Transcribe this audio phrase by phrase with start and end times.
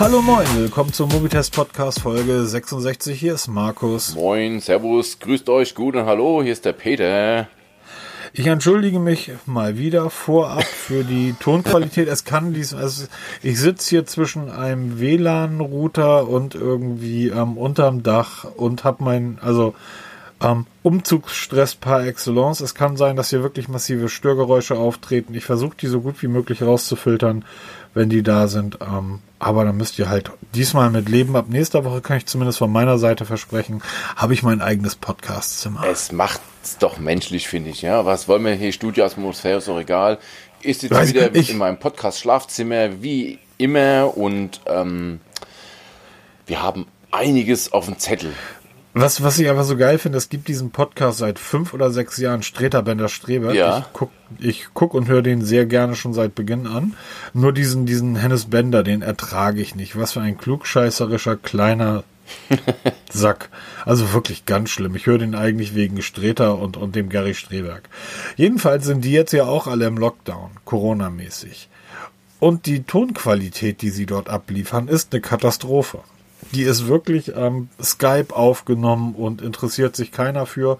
[0.00, 3.18] Hallo moin, willkommen zum Mobitest Podcast Folge 66.
[3.18, 4.14] Hier ist Markus.
[4.14, 7.48] Moin, Servus, grüßt euch, gut und hallo, hier ist der Peter.
[8.32, 12.06] Ich entschuldige mich mal wieder vorab für die Tonqualität.
[12.06, 13.06] Es kann dies, also
[13.42, 19.74] ich sitze hier zwischen einem WLAN-Router und irgendwie ähm, unterm Dach und habe mein, also
[20.40, 22.60] ähm, Umzugsstress par excellence.
[22.60, 25.34] Es kann sein, dass hier wirklich massive Störgeräusche auftreten.
[25.34, 27.44] Ich versuche die so gut wie möglich rauszufiltern,
[27.98, 28.78] wenn die da sind.
[28.80, 31.36] Ähm, aber dann müsst ihr halt diesmal mit leben.
[31.36, 33.82] Ab nächster Woche kann ich zumindest von meiner Seite versprechen,
[34.16, 35.84] habe ich mein eigenes Podcast-Zimmer.
[35.84, 37.82] Es macht's doch menschlich, finde ich.
[37.82, 38.72] Ja, was wollen wir hier?
[38.72, 40.18] Studioatmosphäre ist doch egal.
[40.62, 45.20] Ist jetzt Weiß wieder ich, in meinem Podcast-Schlafzimmer wie immer und ähm,
[46.46, 48.32] wir haben einiges auf dem Zettel.
[49.00, 52.16] Was, was ich aber so geil finde, es gibt diesen Podcast seit fünf oder sechs
[52.16, 53.54] Jahren, Streter Bender Streber.
[53.54, 53.78] Ja.
[53.78, 56.94] Ich guck, ich guck und höre den sehr gerne schon seit Beginn an.
[57.32, 59.96] Nur diesen, diesen Hennes Bender, den ertrage ich nicht.
[59.96, 62.02] Was für ein klugscheißerischer kleiner
[63.12, 63.50] Sack.
[63.84, 64.96] Also wirklich ganz schlimm.
[64.96, 67.88] Ich höre den eigentlich wegen Streter und, und dem Gary Streberg.
[68.34, 71.68] Jedenfalls sind die jetzt ja auch alle im Lockdown, Corona-mäßig.
[72.40, 76.00] Und die Tonqualität, die sie dort abliefern, ist eine Katastrophe.
[76.52, 80.78] Die ist wirklich am ähm, Skype aufgenommen und interessiert sich keiner für.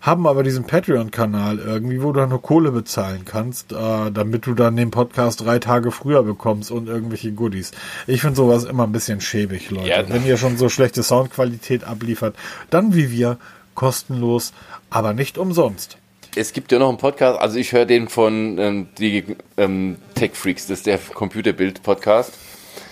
[0.00, 4.74] Haben aber diesen Patreon-Kanal irgendwie, wo du nur Kohle bezahlen kannst, äh, damit du dann
[4.74, 7.70] den Podcast drei Tage früher bekommst und irgendwelche Goodies.
[8.08, 9.88] Ich finde sowas immer ein bisschen schäbig, Leute.
[9.88, 12.34] Ja, Wenn ihr schon so schlechte Soundqualität abliefert,
[12.70, 13.38] dann wie wir,
[13.74, 14.52] kostenlos,
[14.90, 15.98] aber nicht umsonst.
[16.34, 20.32] Es gibt ja noch einen Podcast, also ich höre den von ähm, die ähm, Tech
[20.32, 22.32] Freaks, das ist der Computerbild-Podcast.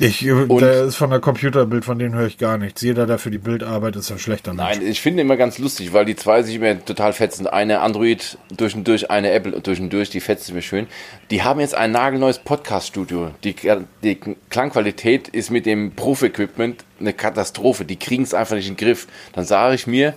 [0.00, 2.80] Ich, äh, und der ist von der Computerbild, von denen höre ich gar nichts.
[2.80, 4.78] Jeder, der für die Bild arbeitet, ist ein schlechter Mensch.
[4.78, 7.46] Nein, ich finde immer ganz lustig, weil die zwei sich immer total fetzen.
[7.46, 10.86] Eine Android durch und durch, eine Apple durch und durch, die fetzt mir schön.
[11.30, 13.32] Die haben jetzt ein nagelneues Podcast-Studio.
[13.44, 13.54] Die,
[14.02, 17.84] die Klangqualität ist mit dem Profi-Equipment eine Katastrophe.
[17.84, 19.06] Die kriegen es einfach nicht in den Griff.
[19.34, 20.14] Dann sage ich mir,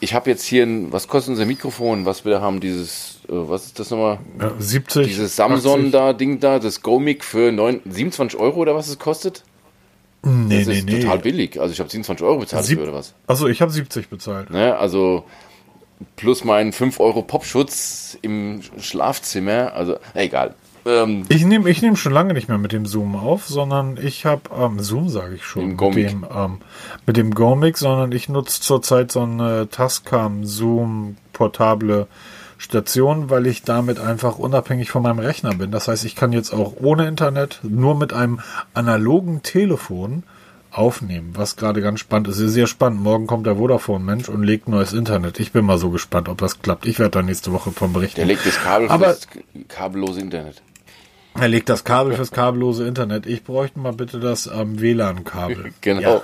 [0.00, 3.32] ich habe jetzt hier ein, was kostet unser Mikrofon, was wir da haben, dieses, äh,
[3.32, 4.18] was ist das nochmal?
[4.40, 5.06] Ja, 70.
[5.06, 5.92] Dieses Samsung 80.
[5.92, 9.44] da, Ding da, das GoMic für 9, 27 Euro oder was es kostet?
[10.22, 11.00] Nee, das nee, ist nee.
[11.00, 11.60] total billig.
[11.60, 13.14] Also ich habe 27 Euro bezahlt Sieb oder was?
[13.26, 14.50] Achso, ich habe 70 bezahlt.
[14.50, 15.24] Ne, also
[16.16, 19.72] plus meinen 5 Euro Popschutz im Schlafzimmer.
[19.74, 20.54] Also, egal.
[20.86, 24.24] Ähm, ich nehme ich nehm schon lange nicht mehr mit dem Zoom auf, sondern ich
[24.26, 26.58] habe, ähm, Zoom sage ich schon, mit dem, ähm,
[27.06, 32.06] mit dem Gomic, sondern ich nutze zurzeit so eine Tascam Zoom portable
[32.58, 35.70] Station, weil ich damit einfach unabhängig von meinem Rechner bin.
[35.70, 38.40] Das heißt, ich kann jetzt auch ohne Internet nur mit einem
[38.74, 40.24] analogen Telefon
[40.70, 42.38] aufnehmen, was gerade ganz spannend ist.
[42.38, 43.02] Ist sehr spannend.
[43.02, 45.40] Morgen kommt der Vodafone-Mensch und legt neues Internet.
[45.40, 46.86] Ich bin mal so gespannt, ob das klappt.
[46.86, 48.16] Ich werde da nächste Woche von berichten.
[48.16, 49.26] Der legt das Kabel Aber, das
[49.68, 50.62] kabellose Internet.
[51.34, 53.26] Er legt das Kabel fürs kabellose Internet.
[53.26, 55.72] Ich bräuchte mal bitte das ähm, WLAN-Kabel.
[55.80, 56.00] genau.
[56.00, 56.22] Ja.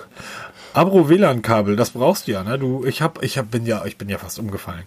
[0.75, 2.59] Abro WLAN-Kabel, das brauchst du ja, ne?
[2.59, 4.85] Du, ich hab, ich hab, bin ja, ich bin ja fast umgefallen.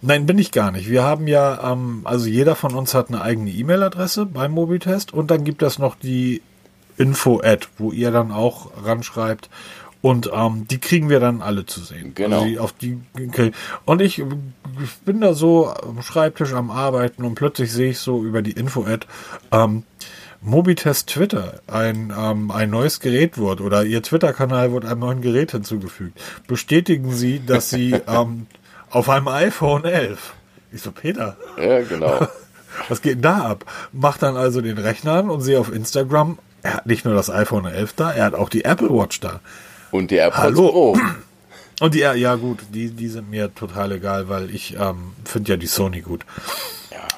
[0.00, 0.88] Nein, bin ich gar nicht.
[0.88, 5.32] Wir haben ja, ähm, also jeder von uns hat eine eigene E-Mail-Adresse beim Mobitest und
[5.32, 6.42] dann gibt es noch die
[6.96, 9.50] Info-Ad, wo ihr dann auch ranschreibt
[10.02, 12.12] und ähm, die kriegen wir dann alle zu sehen.
[12.14, 12.40] Genau.
[12.40, 13.52] Also die, auf die, okay.
[13.84, 18.22] Und ich, ich bin da so am Schreibtisch am Arbeiten und plötzlich sehe ich so
[18.22, 19.06] über die Info-Ad,
[19.52, 19.84] ähm,
[20.44, 25.52] Mobitest Twitter, ein, ähm, ein neues Gerät wurde oder Ihr Twitter-Kanal wurde einem neuen Gerät
[25.52, 26.20] hinzugefügt.
[26.48, 28.48] Bestätigen Sie, dass Sie ähm,
[28.90, 30.34] auf einem iPhone 11.
[30.72, 31.36] Ich so, Peter.
[31.56, 32.26] Ja, genau.
[32.88, 33.66] Was geht denn da ab?
[33.92, 37.30] Macht dann also den Rechner an und sehe auf Instagram, er hat nicht nur das
[37.30, 39.40] iPhone 11 da, er hat auch die Apple Watch da.
[39.92, 40.70] Und die AirPods Hallo.
[40.70, 40.98] Pro.
[41.80, 45.56] Und die, ja gut, die, die sind mir total egal, weil ich ähm, finde ja
[45.56, 46.24] die Sony gut.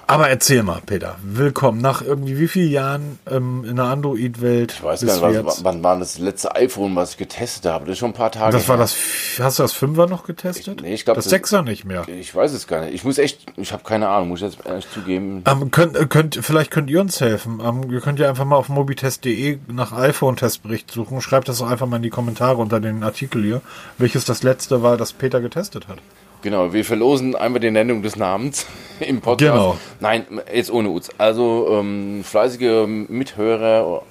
[0.06, 4.72] Aber erzähl mal, Peter, willkommen nach irgendwie wie vielen Jahren ähm, in der Android-Welt?
[4.72, 7.86] Ich weiß gar nicht, was, wann war das letzte iPhone, was ich getestet habe?
[7.86, 8.52] Das ist schon ein paar Tage.
[8.52, 8.94] Das war das,
[9.38, 10.80] hast du das Fünfer noch getestet?
[10.80, 11.16] Ich, nee, ich glaube.
[11.16, 12.06] Das, das Sechser nicht mehr.
[12.06, 12.94] Ich weiß es gar nicht.
[12.94, 15.42] Ich muss echt, ich habe keine Ahnung, muss ich jetzt ehrlich zugeben.
[15.46, 17.60] Ähm, könnt, äh, könnt, vielleicht könnt ihr uns helfen.
[17.64, 21.22] Ähm, ihr könnt ja einfach mal auf mobitest.de nach iPhone-Testbericht suchen.
[21.22, 23.62] Schreibt das doch einfach mal in die Kommentare unter den Artikel hier,
[23.96, 25.98] welches das letzte war, das Peter getestet hat.
[26.44, 28.66] Genau, wir verlosen einmal die Nennung des Namens
[29.00, 29.54] im Podcast.
[29.54, 29.78] Genau.
[30.00, 31.08] Nein, jetzt ohne Uz.
[31.16, 34.02] Also ähm, fleißige Mithörer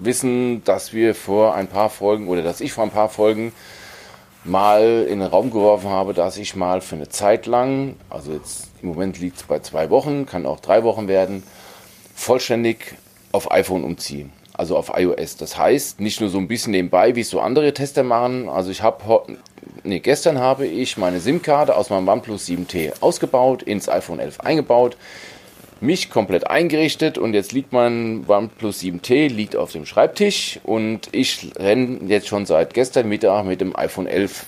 [0.00, 3.52] wissen, dass wir vor ein paar Folgen oder dass ich vor ein paar Folgen
[4.42, 8.70] mal in den Raum geworfen habe, dass ich mal für eine Zeit lang, also jetzt
[8.80, 11.42] im Moment liegt es bei zwei Wochen, kann auch drei Wochen werden,
[12.14, 12.94] vollständig
[13.32, 14.32] auf iPhone umziehen.
[14.54, 15.36] Also auf iOS.
[15.36, 18.48] Das heißt, nicht nur so ein bisschen nebenbei, wie es so andere Tester machen.
[18.48, 19.36] Also ich habe
[19.84, 24.96] nee, gestern habe ich meine SIM-Karte aus meinem OnePlus 7T ausgebaut, ins iPhone 11 eingebaut,
[25.80, 31.50] mich komplett eingerichtet und jetzt liegt mein OnePlus 7T liegt auf dem Schreibtisch und ich
[31.58, 34.46] renne jetzt schon seit gestern Mittag mit dem iPhone 11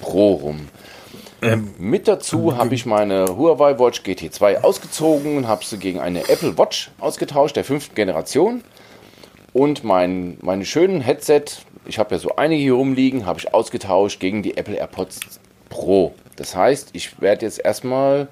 [0.00, 0.68] Pro rum.
[1.42, 6.28] Ähm, mit dazu habe ich meine Huawei Watch GT2 ausgezogen und habe sie gegen eine
[6.28, 8.62] Apple Watch ausgetauscht, der fünften Generation.
[9.56, 11.44] Und mein, meine schönen Headset,
[11.86, 15.18] ich habe ja so einige hier rumliegen, habe ich ausgetauscht gegen die Apple AirPods
[15.70, 16.14] Pro.
[16.36, 18.28] Das heißt, ich werde jetzt erstmal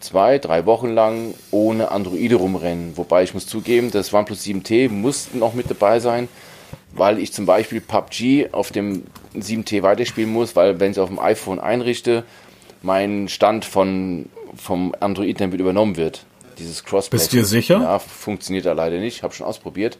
[0.00, 2.98] zwei, drei Wochen lang ohne Android rumrennen.
[2.98, 6.28] Wobei ich muss zugeben, das OnePlus 7T muss noch mit dabei sein,
[6.92, 9.04] weil ich zum Beispiel PUBG auf dem
[9.34, 12.24] 7T weiterspielen muss, weil wenn ich es auf dem iPhone einrichte,
[12.82, 16.26] mein Stand von, vom Android dann wieder übernommen wird.
[16.58, 17.16] Dieses Crossplay.
[17.16, 17.80] Bist du dir sicher?
[17.80, 19.22] Ja, funktioniert da leider nicht.
[19.22, 19.96] Habe schon ausprobiert.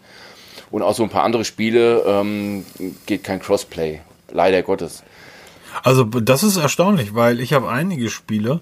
[0.70, 2.64] Und auch so ein paar andere Spiele ähm,
[3.06, 4.00] geht kein Crossplay.
[4.30, 5.02] Leider Gottes.
[5.82, 8.60] Also das ist erstaunlich, weil ich habe einige Spiele,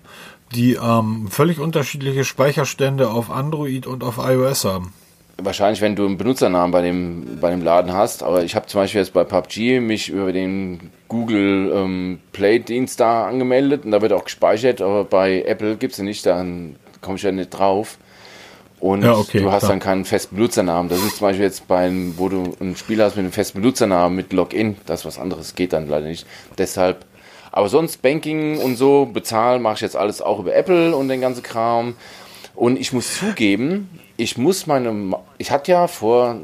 [0.54, 4.92] die ähm, völlig unterschiedliche Speicherstände auf Android und auf iOS haben.
[5.38, 8.80] Wahrscheinlich, wenn du einen Benutzernamen bei dem, bei dem Laden hast, aber ich habe zum
[8.80, 14.14] Beispiel jetzt bei PUBG mich über den Google ähm, Play-Dienst da angemeldet und da wird
[14.14, 17.98] auch gespeichert, aber bei Apple gibt es nicht, dann komme ich ja nicht drauf.
[18.78, 19.72] Und ja, okay, du hast klar.
[19.72, 20.90] dann keinen festen Benutzernamen.
[20.90, 24.14] Das ist zum Beispiel jetzt beim, wo du ein Spiel hast mit einem festen Benutzernamen,
[24.14, 26.26] mit Login, das was anderes, geht dann leider nicht.
[26.58, 27.06] Deshalb
[27.52, 31.22] aber sonst Banking und so, bezahlen mache ich jetzt alles auch über Apple und den
[31.22, 31.96] ganzen Kram.
[32.54, 33.88] Und ich muss zugeben,
[34.18, 36.36] ich muss meine, ich hatte ja vor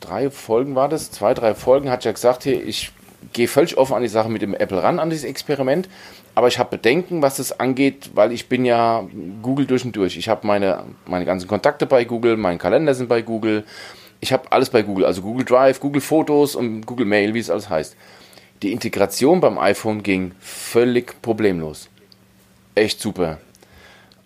[0.00, 2.90] drei Folgen war das, zwei, drei Folgen, hat ja gesagt, hier, ich
[3.32, 5.88] gehe völlig offen an die Sache mit dem Apple ran, an dieses Experiment.
[6.34, 9.06] Aber ich habe Bedenken, was es angeht, weil ich bin ja
[9.42, 10.16] Google durch und durch.
[10.16, 13.64] Ich habe meine, meine ganzen Kontakte bei Google, mein Kalender sind bei Google.
[14.20, 17.50] Ich habe alles bei Google, also Google Drive, Google Fotos und Google Mail, wie es
[17.50, 17.96] alles heißt.
[18.62, 21.88] Die Integration beim iPhone ging völlig problemlos.
[22.74, 23.38] Echt super.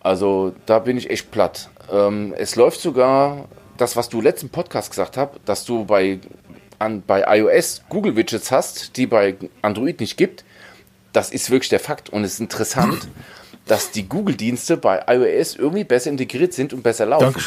[0.00, 1.70] Also da bin ich echt platt.
[1.90, 6.18] Ähm, es läuft sogar das, was du letzten Podcast gesagt hast, dass du bei,
[6.78, 10.44] an, bei iOS Google Widgets hast, die bei Android nicht gibt.
[11.12, 13.08] Das ist wirklich der Fakt und es ist interessant,
[13.66, 17.32] dass die Google-Dienste bei iOS irgendwie besser integriert sind und besser laufen.
[17.32, 17.40] Danke.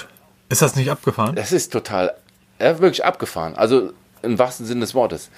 [0.50, 1.35] Ist das nicht abgefahren?
[1.35, 2.15] Das ist total,
[2.59, 3.56] ja, wirklich abgefahren.
[3.56, 3.91] Also
[4.21, 5.30] im wahrsten Sinne des Wortes.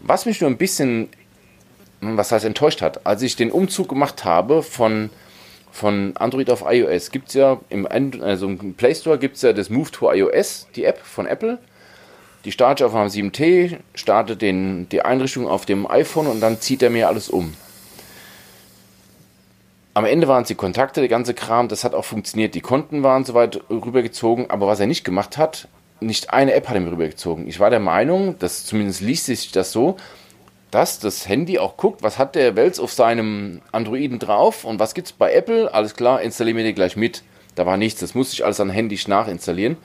[0.00, 1.08] Was mich nur ein bisschen,
[2.00, 5.10] was heißt enttäuscht hat, als ich den Umzug gemacht habe von,
[5.72, 7.86] von Android auf iOS, gibt es ja im,
[8.22, 11.58] also im Play Store gibt es ja das Move to iOS, die App von Apple.
[12.44, 16.82] Die starte auf einem 7T, starte den, die Einrichtung auf dem iPhone und dann zieht
[16.82, 17.54] er mir alles um.
[19.94, 22.54] Am Ende waren es die Kontakte, der ganze Kram, das hat auch funktioniert.
[22.54, 25.68] Die Konten waren soweit rübergezogen, aber was er nicht gemacht hat,
[26.00, 27.46] nicht eine App hat er mir rübergezogen.
[27.46, 29.96] Ich war der Meinung, dass zumindest liest sich das so,
[30.70, 34.94] dass das Handy auch guckt, was hat der Wels auf seinem Androiden drauf und was
[34.94, 35.72] gibt es bei Apple.
[35.72, 37.22] Alles klar, installiere mir den gleich mit.
[37.54, 39.76] Da war nichts, das musste ich alles an Handy nachinstallieren.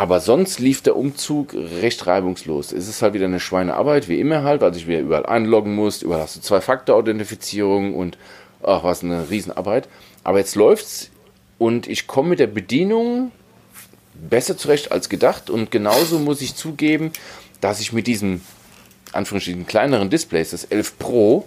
[0.00, 2.72] Aber sonst lief der Umzug recht reibungslos.
[2.72, 6.00] Es ist halt wieder eine Schweinearbeit, wie immer halt, weil ich wieder überall einloggen muss.
[6.00, 8.16] Überall hast du Zwei-Faktor-Authentifizierung und
[8.62, 9.88] ach, was eine Riesenarbeit.
[10.24, 11.10] Aber jetzt läuft's
[11.58, 13.30] und ich komme mit der Bedienung
[14.14, 17.12] besser zurecht als gedacht und genauso muss ich zugeben,
[17.60, 18.40] dass ich mit diesem
[19.12, 21.46] Anführungsstrichen kleineren Displays, das 11 Pro,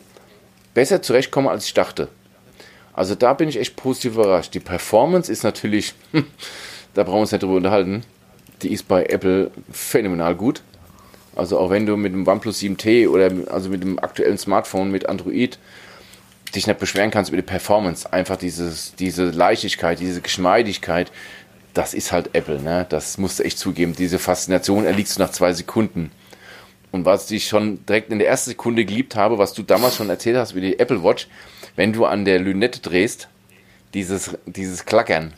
[0.76, 2.08] besser zurechtkomme als ich dachte.
[2.94, 4.54] Also da bin ich echt positiv überrascht.
[4.54, 5.96] Die Performance ist natürlich,
[6.94, 8.04] da brauchen wir uns nicht drüber unterhalten,
[8.64, 10.64] die ist bei Apple phänomenal gut.
[11.36, 15.10] Also auch wenn du mit dem OnePlus 7T oder also mit dem aktuellen Smartphone mit
[15.10, 15.58] Android
[16.54, 21.12] dich nicht beschweren kannst über die Performance, einfach dieses, diese Leichtigkeit, diese Geschmeidigkeit,
[21.74, 22.86] das ist halt Apple, ne?
[22.88, 23.96] Das musst du echt zugeben.
[23.96, 26.12] Diese Faszination erliegst du nach zwei Sekunden.
[26.92, 30.12] Und was ich schon direkt in der ersten Sekunde geliebt habe, was du damals schon
[30.12, 31.28] erzählt hast wie die Apple Watch,
[31.76, 33.30] wenn du an der Lünette drehst,
[33.96, 35.34] dieses, dieses Klackern.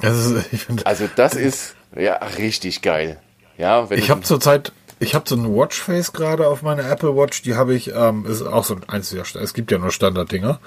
[0.00, 3.18] Das ist, also das ist ja richtig geil.
[3.58, 7.54] Ja, ich habe zurzeit, ich habe so ein Watchface gerade auf meiner Apple Watch, die
[7.54, 10.58] habe ich, ähm, ist auch so ein einziger, es gibt ja nur Standarddinger.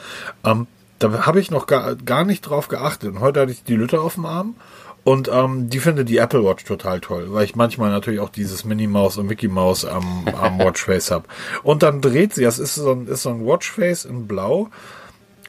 [0.44, 0.68] Ähm,
[1.00, 3.14] da habe ich noch gar, gar nicht drauf geachtet.
[3.14, 4.56] Und heute hatte ich die Lütte auf dem Arm
[5.04, 8.66] und ähm, die finde die Apple Watch total toll, weil ich manchmal natürlich auch dieses
[8.66, 11.26] Minnie Maus und Mickey Maus am, am Watchface habe.
[11.62, 14.70] Und dann dreht sie, das ist so ein, ist so ein Watchface in Blau,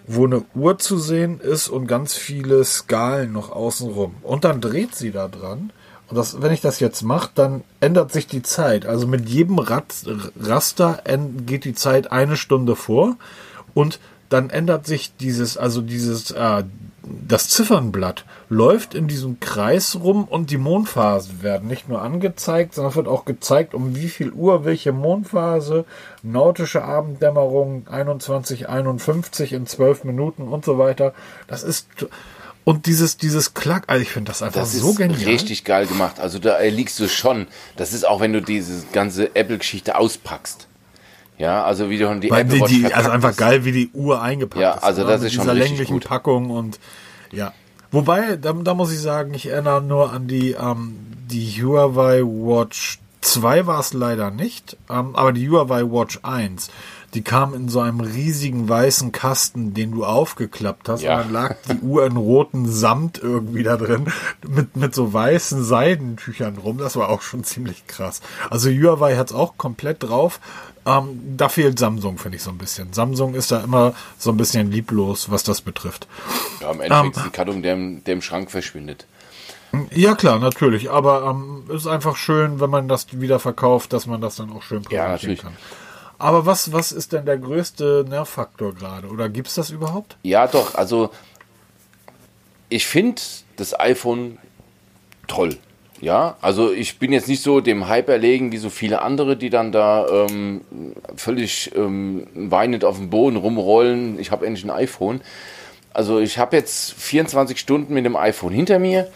[0.07, 4.17] wo eine Uhr zu sehen ist und ganz viele Skalen noch außenrum.
[4.23, 5.73] Und dann dreht sie da dran.
[6.09, 8.87] Und das, wenn ich das jetzt mache, dann ändert sich die Zeit.
[8.87, 11.03] Also mit jedem Raster
[11.45, 13.17] geht die Zeit eine Stunde vor.
[13.75, 13.99] Und
[14.29, 16.65] dann ändert sich dieses, also dieses, äh,
[17.29, 22.97] das Ziffernblatt läuft in diesem Kreis rum und die Mondphasen werden nicht nur angezeigt, sondern
[22.97, 25.85] wird auch gezeigt, um wie viel Uhr welche Mondphase,
[26.25, 31.15] nautische Abenddämmerung 21:51 in 12 Minuten und so weiter.
[31.47, 31.87] Das ist
[32.65, 35.23] Und dieses, dieses Klack, also ich finde das einfach Das so ist genial.
[35.23, 36.19] richtig geil gemacht.
[36.19, 37.47] Also da liegst du schon.
[37.77, 40.67] Das ist auch, wenn du diese ganze Apple-Geschichte auspackst.
[41.39, 43.37] Ja, also wie du die Weil Apple die, Watch die, also verpackt einfach ist.
[43.37, 44.85] geil, wie die Uhr eingepackt Ja, ist.
[44.85, 45.13] also oder?
[45.13, 46.05] das Mit ist schon dieser richtig länglichen gut.
[46.05, 46.79] Packung und
[47.31, 47.53] ja.
[47.93, 50.97] Wobei, da, da muss ich sagen, ich erinnere nur an die, ähm,
[51.31, 56.69] die Huawei Watch 2 war es leider nicht, ähm, aber die Huawei Watch 1,
[57.15, 61.17] die kam in so einem riesigen weißen Kasten, den du aufgeklappt hast Ja.
[61.19, 64.07] und dann lag die Uhr in roten Samt irgendwie da drin
[64.47, 66.79] mit, mit so weißen Seidentüchern rum.
[66.79, 68.21] Das war auch schon ziemlich krass.
[68.51, 70.41] Also Huawei hat's auch komplett drauf.
[70.87, 72.93] Ähm, da fehlt Samsung, finde ich so ein bisschen.
[72.93, 76.07] Samsung ist da immer so ein bisschen lieblos, was das betrifft.
[76.61, 79.07] Ja, im Endeffekt Ähm, ist die Karton, der, im- der im Schrank verschwindet.
[79.93, 80.91] Ja klar, natürlich.
[80.91, 84.63] Aber ähm, ist einfach schön, wenn man das wieder verkauft, dass man das dann auch
[84.63, 85.43] schön Ja, präsentieren natürlich.
[85.43, 85.57] kann.
[86.19, 89.09] Aber was, was ist denn der größte Nervfaktor gerade?
[89.09, 90.17] Oder gibt's das überhaupt?
[90.23, 91.11] Ja, doch, also
[92.69, 93.21] ich finde
[93.57, 94.39] das iPhone
[95.27, 95.59] toll.
[96.01, 99.49] Ja, also ich bin jetzt nicht so dem Hype erlegen wie so viele andere, die
[99.49, 100.61] dann da ähm,
[101.17, 104.19] völlig ähm, weinend auf dem Boden rumrollen.
[104.19, 105.23] Ich habe endlich ein iPhone.
[105.95, 109.09] Also ich habe jetzt 24 Stunden mit dem iPhone hinter mir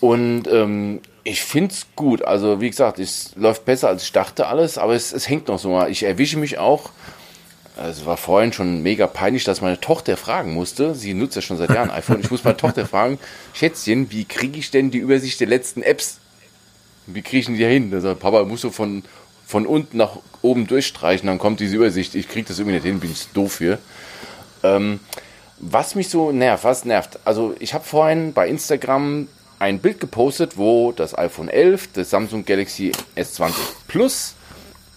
[0.00, 2.22] und ähm, ich finde es gut.
[2.22, 5.58] Also wie gesagt, es läuft besser als ich dachte alles, aber es, es hängt noch
[5.60, 5.90] so mal.
[5.90, 6.90] Ich erwische mich auch.
[7.76, 10.94] Also es war vorhin schon mega peinlich, dass meine Tochter fragen musste.
[10.94, 12.20] Sie nutzt ja schon seit Jahren iPhone.
[12.20, 13.18] Ich muss meine Tochter fragen,
[13.52, 16.18] Schätzchen, wie kriege ich denn die Übersicht der letzten Apps?
[17.06, 17.90] Wie kriege ich denn die da hin?
[17.90, 19.04] Da sagt Papa, musst du von,
[19.46, 22.14] von unten nach oben durchstreichen, dann kommt diese Übersicht.
[22.14, 23.78] Ich kriege das irgendwie nicht hin, bin ich doof für.
[24.62, 25.00] Ähm,
[25.58, 29.28] was mich so nervt, was nervt, also ich habe vorhin bei Instagram
[29.58, 33.52] ein Bild gepostet, wo das iPhone 11, das Samsung Galaxy S20
[33.88, 34.34] Plus,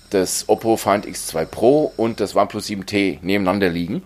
[0.09, 4.01] das Oppo Find X2 Pro und das OnePlus 7T nebeneinander liegen.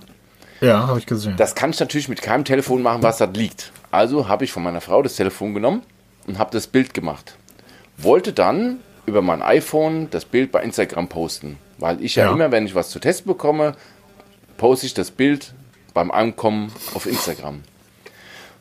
[0.62, 1.36] Ja, habe ich gesehen.
[1.38, 3.72] Das kann ich natürlich mit keinem Telefon machen, was da liegt.
[3.92, 5.84] Also habe ich von meiner Frau das Telefon genommen
[6.28, 7.36] und habe das Bild gemacht.
[7.98, 12.32] Wollte dann über mein iPhone das Bild bei Instagram posten, weil ich ja, Ja.
[12.32, 13.76] immer, wenn ich was zu testen bekomme,
[14.58, 15.54] poste ich das Bild
[15.94, 17.62] beim Ankommen auf Instagram.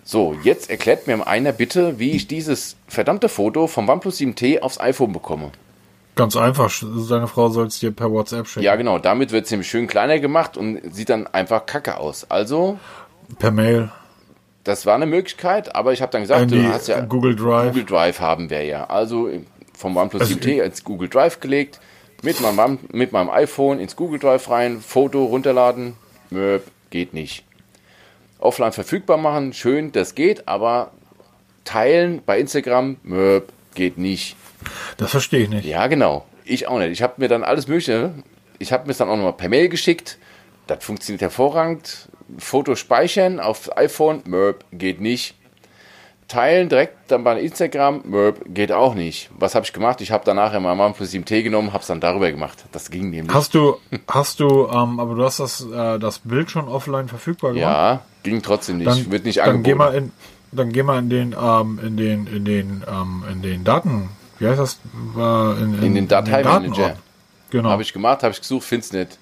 [0.04, 4.80] So, jetzt erklärt mir einer bitte, wie ich dieses verdammte Foto vom OnePlus 7T aufs
[4.80, 5.52] iPhone bekomme.
[6.14, 6.70] Ganz einfach,
[7.08, 8.64] deine Frau soll es dir per WhatsApp schicken.
[8.64, 12.30] Ja, genau, damit wird es nämlich schön kleiner gemacht und sieht dann einfach kacke aus.
[12.30, 12.78] Also,
[13.38, 13.90] Per Mail.
[14.64, 17.68] das war eine Möglichkeit, aber ich habe dann gesagt, In du hast ja Google Drive.
[17.68, 18.84] Google Drive haben wir ja.
[18.84, 19.30] Also
[19.74, 21.80] vom OnePlus Also 7T ins Google Drive gelegt,
[22.22, 25.94] mit meinem, mit meinem iPhone ins Google Drive rein, Foto runterladen,
[26.30, 27.44] Möp, geht nicht.
[28.38, 30.90] Offline verfügbar machen, schön, das geht, aber
[31.64, 34.36] teilen bei Instagram, Möp, geht nicht.
[34.96, 35.64] Das verstehe ich nicht.
[35.64, 36.26] Ja, genau.
[36.44, 36.90] Ich auch nicht.
[36.90, 38.12] Ich habe mir dann alles Mögliche,
[38.58, 40.18] ich habe mir es dann auch nochmal per Mail geschickt.
[40.66, 42.08] Das funktioniert hervorragend.
[42.38, 45.34] Foto speichern aufs iPhone, Möp, geht nicht.
[46.28, 49.28] Teilen direkt dann bei Instagram, Möp, geht auch nicht.
[49.38, 50.00] Was habe ich gemacht?
[50.00, 52.64] Ich habe danach mein OnePlus 7T genommen, habe es dann darüber gemacht.
[52.72, 53.34] Das ging nämlich.
[53.34, 53.76] Hast du,
[54.08, 57.62] hast du, ähm, aber du hast das, äh, das Bild schon offline verfügbar gemacht?
[57.62, 58.88] ja, ging trotzdem nicht.
[58.88, 59.64] dann, Wird nicht dann angeboten.
[59.64, 60.12] geh mal in,
[60.52, 64.08] dann geh mal in den, ähm, in den, in den, ähm, in den Daten,
[64.42, 64.78] wie heißt das?
[65.16, 66.96] Äh, in, In den Dateimanager.
[67.50, 67.70] Genau.
[67.70, 69.18] Habe ich gemacht, habe ich gesucht, find's nicht.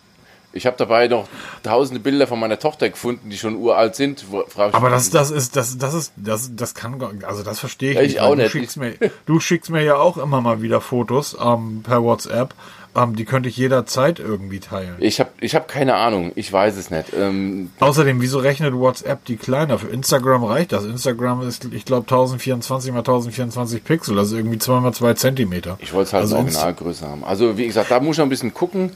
[0.52, 1.28] Ich habe dabei noch
[1.62, 4.24] tausende Bilder von meiner Tochter gefunden, die schon uralt sind.
[4.72, 8.08] Aber das, das ist, das, das ist, das, das kann, also das verstehe ich, Ich
[8.14, 8.20] nicht.
[8.20, 8.54] auch weil nicht.
[8.54, 8.94] Du schickst, mir,
[9.26, 12.54] du schickst mir ja auch immer mal wieder Fotos ähm, per WhatsApp.
[12.96, 14.96] Ähm, die könnte ich jederzeit irgendwie teilen.
[14.98, 17.12] Ich habe ich hab keine Ahnung, ich weiß es nicht.
[17.16, 19.78] Ähm, Außerdem, wieso rechnet WhatsApp die kleiner?
[19.78, 20.84] Für Instagram reicht das.
[20.84, 24.16] Instagram ist, ich glaube, 1024 mal 1024 Pixel.
[24.16, 25.78] Das ist irgendwie 2 mal 2 Zentimeter.
[25.80, 27.24] ich wollte es halt Also also Originalgröße haben.
[27.24, 28.90] Also wie gesagt, da muss ich noch ein bisschen gucken,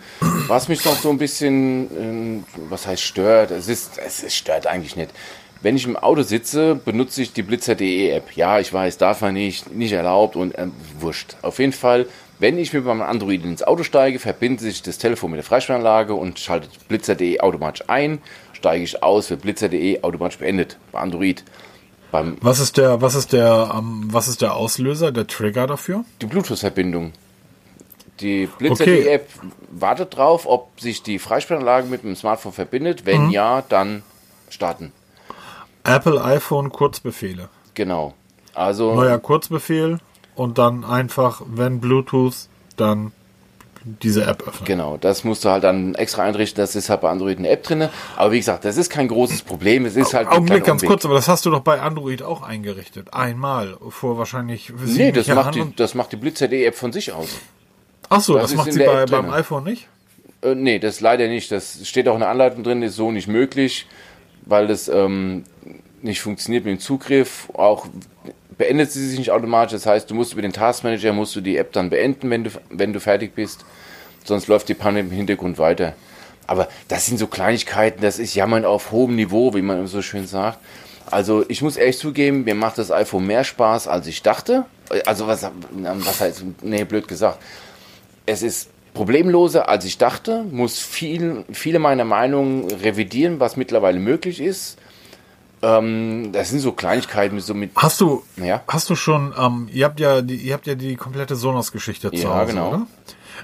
[0.49, 3.53] was mich noch so ein bisschen, ähm, was heißt stört.
[3.53, 5.11] Es ist, es ist stört eigentlich nicht.
[5.63, 8.33] Wenn ich im Auto sitze, benutze ich die Blitzer.de App.
[8.37, 11.37] Ja, ich weiß, darf man nicht, nicht erlaubt und ähm, wurscht.
[11.41, 12.07] Auf jeden Fall,
[12.45, 16.13] wenn ich mit meinem Android ins Auto steige, verbindet sich das Telefon mit der Freisprechanlage
[16.13, 18.19] und schaltet Blitzer.de automatisch ein.
[18.53, 21.43] Steige ich aus, wird Blitzer.de automatisch beendet bei Android.
[22.13, 26.05] Beim Was ist der, was ist der, ähm, was ist der Auslöser, der Trigger dafür?
[26.21, 27.15] die Bluetooth-Verbindung.
[28.21, 29.09] Die Blitzer.de Okay.
[29.09, 29.31] App
[29.71, 33.07] wartet drauf, ob sich die Freisprechanlage mit dem Smartphone verbindet.
[33.07, 34.03] Wenn ja, dann
[34.51, 34.93] starten.
[35.83, 37.49] Apple iPhone Kurzbefehle.
[37.73, 38.13] Genau.
[38.53, 39.99] Also Neuer Kurzbefehl
[40.35, 43.13] und dann einfach, wenn Bluetooth, dann
[43.85, 44.65] diese App öffnen.
[44.65, 46.63] genau, das musst du halt dann extra einrichten.
[46.63, 47.89] Das ist halt bei Android eine App drin.
[48.17, 49.85] Aber wie gesagt, das ist kein großes Problem.
[49.85, 50.89] Es ist halt Augenblick, ganz Umweg.
[50.89, 53.13] kurz, aber das hast du doch bei Android auch eingerichtet.
[53.13, 57.13] Einmal, vor wahrscheinlich Nee, das Jahren macht, die, das macht die Blitzer.de App von sich
[57.13, 57.29] aus.
[58.09, 59.89] Ach so, das das, macht sie bei, beim iPhone nicht?
[60.41, 61.53] Äh, nee, das leider nicht.
[61.53, 63.87] Das steht auch in der Anleitung drin, ist so nicht möglich,
[64.47, 65.45] weil das ähm,
[66.01, 67.87] nicht funktioniert mit dem Zugriff, auch
[68.57, 69.73] beendet sie sich nicht automatisch.
[69.73, 72.51] Das heißt, du musst über den Taskmanager musst du die App dann beenden, wenn du,
[72.71, 73.65] wenn du fertig bist.
[74.25, 75.95] Sonst läuft die Panne im Hintergrund weiter.
[76.47, 80.27] Aber das sind so Kleinigkeiten, das ist Jammern auf hohem Niveau, wie man so schön
[80.27, 80.59] sagt.
[81.11, 84.65] Also ich muss ehrlich zugeben, mir macht das iPhone mehr Spaß, als ich dachte.
[85.07, 87.39] Also was, was heißt, nee, blöd gesagt.
[88.27, 94.41] Es ist problemloser, als ich dachte, muss viel, viele meiner Meinungen revidieren, was mittlerweile möglich
[94.41, 94.79] ist.
[95.65, 97.71] Ähm, das sind so Kleinigkeiten, so mit.
[97.77, 98.63] Hast du, ja?
[98.69, 102.17] hast du schon, ähm, ihr habt ja die, ihr habt ja die komplette Sonos-Geschichte zu
[102.17, 102.69] ja, Hause, genau.
[102.69, 102.87] oder?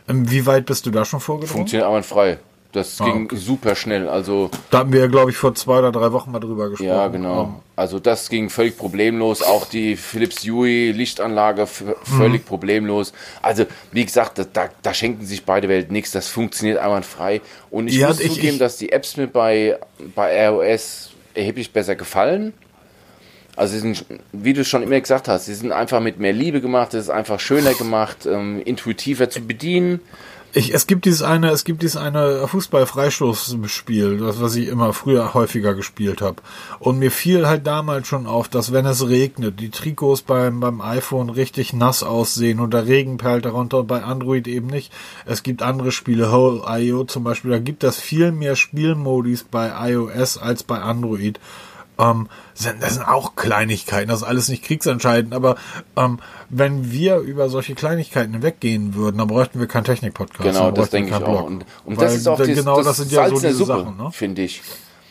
[0.08, 1.56] Ähm, wie weit bist du da schon vorgedrungen?
[1.56, 2.38] Funktioniert einwandfrei.
[2.72, 3.36] Das ah, ging okay.
[3.36, 4.08] super schnell.
[4.08, 6.88] Also da hatten wir, glaube ich, vor zwei oder drei Wochen mal drüber gesprochen.
[6.88, 7.62] Ja, genau.
[7.74, 9.42] Also das ging völlig problemlos.
[9.42, 12.46] Auch die Philips Hue Lichtanlage völlig mhm.
[12.46, 13.12] problemlos.
[13.42, 16.12] Also wie gesagt, da, da, schenken sich beide Welten nichts.
[16.12, 17.40] Das funktioniert einwandfrei.
[17.70, 19.78] Und ich ja, muss ich, zugeben, ich, dass die Apps mir bei,
[20.14, 22.52] bei iOS erheblich besser gefallen.
[23.56, 26.60] Also sie sind, wie du schon immer gesagt hast, sie sind einfach mit mehr Liebe
[26.60, 30.00] gemacht, es ist einfach schöner gemacht, ähm, intuitiver zu bedienen.
[30.52, 35.32] Ich, es gibt dieses eine, es gibt dieses eine Fußball-Freistoßspiel, das was ich immer früher
[35.32, 36.42] häufiger gespielt habe.
[36.80, 40.80] Und mir fiel halt damals schon auf, dass wenn es regnet, die Trikots beim beim
[40.80, 44.92] iPhone richtig nass aussehen und der Regen perlt darunter und bei Android eben nicht.
[45.24, 50.36] Es gibt andere Spiele, Whole.io zum Beispiel, da gibt es viel mehr Spielmodis bei iOS
[50.36, 51.38] als bei Android
[52.00, 55.56] ähm, sind, das sind auch Kleinigkeiten, das ist alles nicht kriegsentscheidend, aber
[55.96, 60.42] ähm, wenn wir über solche Kleinigkeiten weggehen würden, dann bräuchten wir keinen Technik-Podcast.
[60.42, 61.44] Genau, das denke ich auch.
[61.44, 63.96] Und, und das ist auch dieses, genau, das, das sind ja so diese Suppe, Sachen,
[63.96, 64.10] ne?
[64.12, 64.62] finde ich.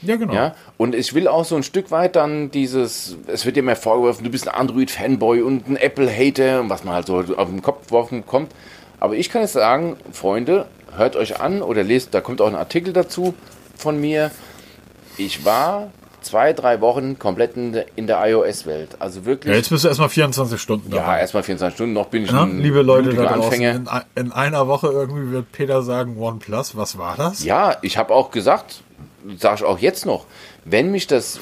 [0.01, 0.33] Ja, genau.
[0.33, 0.55] Ja?
[0.77, 4.23] Und ich will auch so ein Stück weit dann dieses, es wird dir mehr vorgeworfen,
[4.23, 8.25] du bist ein Android-Fanboy und ein Apple-Hater, was man halt so auf den Kopf geworfen
[8.25, 8.53] kommt.
[8.99, 12.55] Aber ich kann jetzt sagen, Freunde, hört euch an oder lest, da kommt auch ein
[12.55, 13.33] Artikel dazu
[13.75, 14.31] von mir.
[15.17, 18.97] Ich war zwei, drei Wochen komplett in der, in der iOS-Welt.
[18.99, 19.51] Also wirklich.
[19.51, 21.03] Ja, jetzt bist du erstmal 24 Stunden dabei.
[21.03, 21.93] Ja, erstmal 24 Stunden.
[21.93, 23.75] Noch bin ich ja, ein liebe Leute da draußen, Anfänger.
[23.75, 26.75] In, in, einer Woche irgendwie wird Peter sagen OnePlus.
[26.75, 27.43] Was war das?
[27.43, 28.83] Ja, ich habe auch gesagt,
[29.37, 30.25] sage ich auch jetzt noch,
[30.65, 31.39] wenn mich das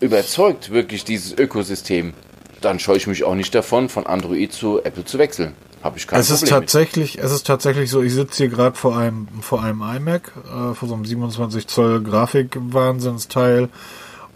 [0.00, 2.14] überzeugt, wirklich dieses Ökosystem,
[2.60, 5.54] dann scheue ich mich auch nicht davon, von Android zu Apple zu wechseln.
[5.82, 7.24] Habe ich kein es Problem ist tatsächlich, mit.
[7.24, 8.02] es ist tatsächlich so.
[8.02, 12.02] Ich sitze hier gerade vor einem vor einem iMac, äh, vor so einem 27 Zoll
[12.02, 13.68] Grafik-Wahnsinnsteil.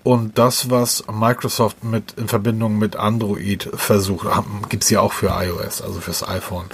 [0.07, 4.29] Und das, was Microsoft mit in Verbindung mit Android versucht,
[4.69, 6.67] gibt's ja auch für iOS, also fürs iPhone.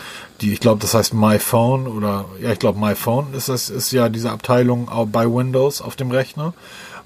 [0.42, 4.10] Die, ich glaube, das heißt MyPhone oder ja, ich glaube MyPhone ist das ist ja
[4.10, 6.52] diese Abteilung auch bei Windows auf dem Rechner,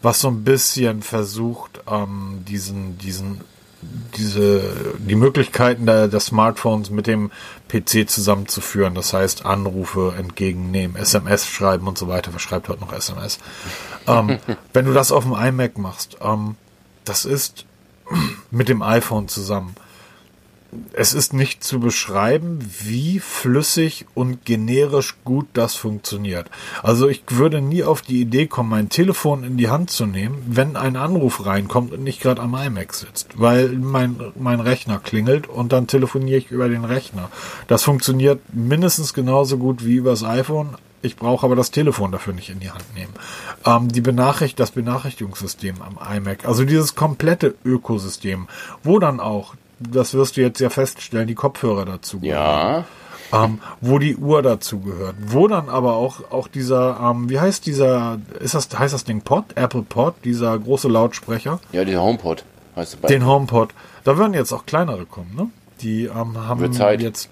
[0.03, 3.43] was so ein bisschen versucht, ähm, diesen diesen
[3.83, 7.31] diese, die Möglichkeiten der, der Smartphones mit dem
[7.69, 8.95] PC zusammenzuführen.
[8.95, 12.33] Das heißt, Anrufe entgegennehmen, SMS schreiben und so weiter.
[12.33, 13.39] Wer schreibt heute noch SMS?
[14.07, 14.39] ähm,
[14.73, 16.57] wenn du das auf dem iMac machst, ähm,
[17.05, 17.67] das ist
[18.51, 19.75] mit dem iPhone zusammen
[20.93, 26.51] es ist nicht zu beschreiben, wie flüssig und generisch gut das funktioniert.
[26.83, 30.43] Also ich würde nie auf die Idee kommen, mein Telefon in die Hand zu nehmen,
[30.49, 35.47] wenn ein Anruf reinkommt und nicht gerade am iMac sitzt, weil mein, mein Rechner klingelt
[35.47, 37.31] und dann telefoniere ich über den Rechner.
[37.69, 40.77] Das funktioniert mindestens genauso gut wie übers iPhone.
[41.03, 43.13] Ich brauche aber das Telefon dafür nicht in die Hand nehmen.
[43.65, 48.49] Ähm, die Benachricht das Benachrichtigungssystem am iMac, also dieses komplette Ökosystem,
[48.83, 52.85] wo dann auch das wirst du jetzt ja feststellen, die Kopfhörer dazu Ja.
[53.33, 55.17] Ähm, wo die Uhr dazu gehört.
[55.19, 59.21] Wo dann aber auch, auch dieser, ähm, wie heißt dieser, ist das, heißt das Ding
[59.23, 59.45] Pod?
[59.57, 61.59] Apple Pod, dieser große Lautsprecher?
[61.73, 62.45] Ja, dieser HomePod
[62.77, 63.71] heißt du bei Den HomePod.
[64.05, 65.51] Da werden jetzt auch kleinere kommen, ne?
[65.81, 67.03] Die ähm, haben Wird Zeit.
[67.03, 67.29] jetzt,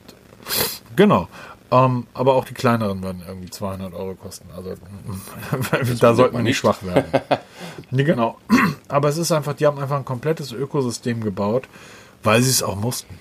[0.97, 1.29] genau.
[1.71, 4.49] Ähm, aber auch die kleineren werden irgendwie 200 Euro kosten.
[4.55, 4.75] Also
[6.01, 7.05] da sollte man nicht schwach werden.
[7.91, 8.39] nee, genau.
[8.89, 11.69] Aber es ist einfach, die haben einfach ein komplettes Ökosystem gebaut,
[12.25, 13.15] weil sie es auch mussten.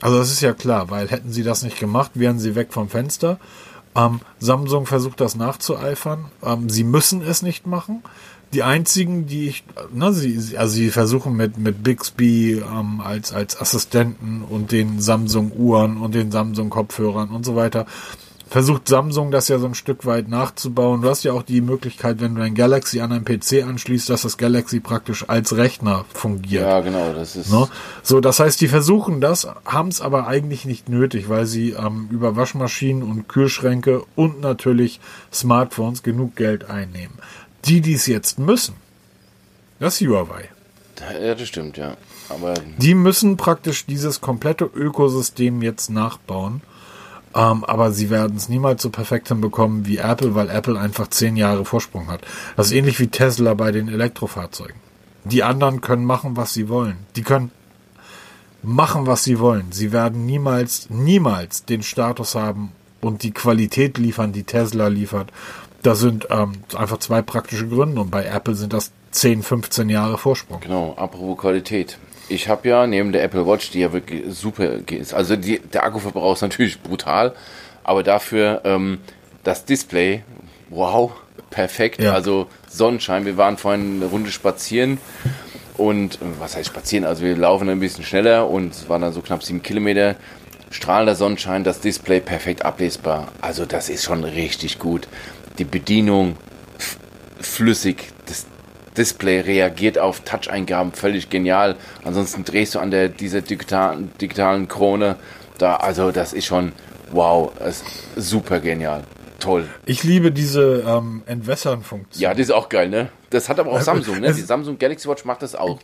[0.00, 2.88] Also das ist ja klar, weil hätten sie das nicht gemacht, wären sie weg vom
[2.88, 3.38] Fenster.
[3.96, 6.26] Ähm, Samsung versucht das nachzueifern.
[6.42, 8.02] Ähm, sie müssen es nicht machen.
[8.52, 13.60] Die einzigen, die ich, ne, sie, also sie versuchen mit, mit Bixby ähm, als, als
[13.60, 17.86] Assistenten und den Samsung-Uhren und den Samsung-Kopfhörern und so weiter
[18.48, 21.02] versucht Samsung das ja so ein Stück weit nachzubauen.
[21.02, 24.22] Du hast ja auch die Möglichkeit, wenn du ein Galaxy an einen PC anschließt, dass
[24.22, 26.62] das Galaxy praktisch als Rechner fungiert.
[26.62, 27.50] Ja, genau, das ist.
[27.50, 27.68] Ne?
[28.02, 32.08] So, das heißt, die versuchen das, haben es aber eigentlich nicht nötig, weil sie ähm,
[32.10, 35.00] über Waschmaschinen und Kühlschränke und natürlich
[35.32, 37.18] Smartphones genug Geld einnehmen.
[37.66, 38.74] Die, die es jetzt müssen,
[39.78, 40.48] das ist Huawei.
[41.22, 41.96] Ja, das stimmt, ja.
[42.28, 46.62] Aber die müssen praktisch dieses komplette Ökosystem jetzt nachbauen.
[47.34, 51.36] Ähm, aber sie werden es niemals so perfekt hinbekommen wie Apple, weil Apple einfach zehn
[51.36, 52.22] Jahre Vorsprung hat.
[52.56, 54.76] Das ist ähnlich wie Tesla bei den Elektrofahrzeugen.
[55.24, 56.96] Die anderen können machen, was sie wollen.
[57.16, 57.50] Die können
[58.62, 59.72] machen, was sie wollen.
[59.72, 65.30] Sie werden niemals, niemals den Status haben und die Qualität liefern, die Tesla liefert.
[65.82, 70.18] Da sind ähm, einfach zwei praktische Gründe und bei Apple sind das 10, 15 Jahre
[70.18, 70.60] Vorsprung.
[70.60, 71.98] Genau, apropos Qualität.
[72.28, 75.84] Ich habe ja neben der Apple Watch, die ja wirklich super ist, also die, der
[75.84, 77.34] Akkuverbrauch ist natürlich brutal,
[77.84, 78.98] aber dafür ähm,
[79.44, 80.22] das Display,
[80.68, 81.12] wow,
[81.50, 82.02] perfekt.
[82.02, 82.12] Ja.
[82.12, 84.98] Also Sonnenschein, wir waren vorhin eine Runde spazieren
[85.76, 87.04] und was heißt spazieren?
[87.04, 90.16] Also wir laufen ein bisschen schneller und es waren dann so knapp sieben Kilometer.
[90.70, 93.28] Strahlender Sonnenschein, das Display perfekt ablesbar.
[93.40, 95.08] Also das ist schon richtig gut.
[95.58, 96.36] Die Bedienung
[97.40, 98.46] flüssig, das
[98.98, 101.76] Display reagiert auf Touch-Eingaben völlig genial.
[102.04, 105.16] Ansonsten drehst du an der dieser digitalen, digitalen Krone
[105.58, 106.72] da, also das ist schon
[107.10, 107.84] wow, ist
[108.16, 109.04] super genial.
[109.40, 109.68] Toll.
[109.86, 112.20] Ich liebe diese ähm, Entwässern-Funktion.
[112.20, 113.08] Ja, die ist auch geil, ne?
[113.30, 114.32] Das hat aber auch Samsung, ne?
[114.32, 115.78] Die Samsung Galaxy Watch macht das auch.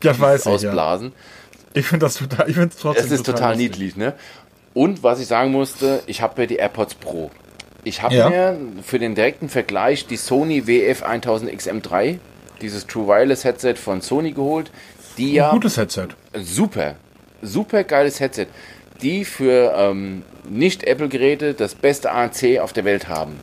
[0.00, 1.08] Das weiß ich, Ausblasen.
[1.08, 1.80] Ja.
[1.80, 4.14] Ich finde das total, ich finde es trotzdem Es ist total, total niedlich, ne?
[4.74, 7.30] Und was ich sagen musste, ich habe ja die AirPods Pro.
[7.84, 8.28] Ich habe ja.
[8.28, 12.18] mir für den direkten Vergleich die Sony WF 1000 XM3,
[12.60, 14.70] dieses True Wireless Headset von Sony geholt.
[15.16, 15.48] Die ja.
[15.48, 16.08] Ein gutes Headset.
[16.34, 16.96] Super.
[17.42, 18.46] Super geiles Headset.
[19.02, 23.38] Die für ähm, nicht-Apple-Geräte das beste ANC auf der Welt haben.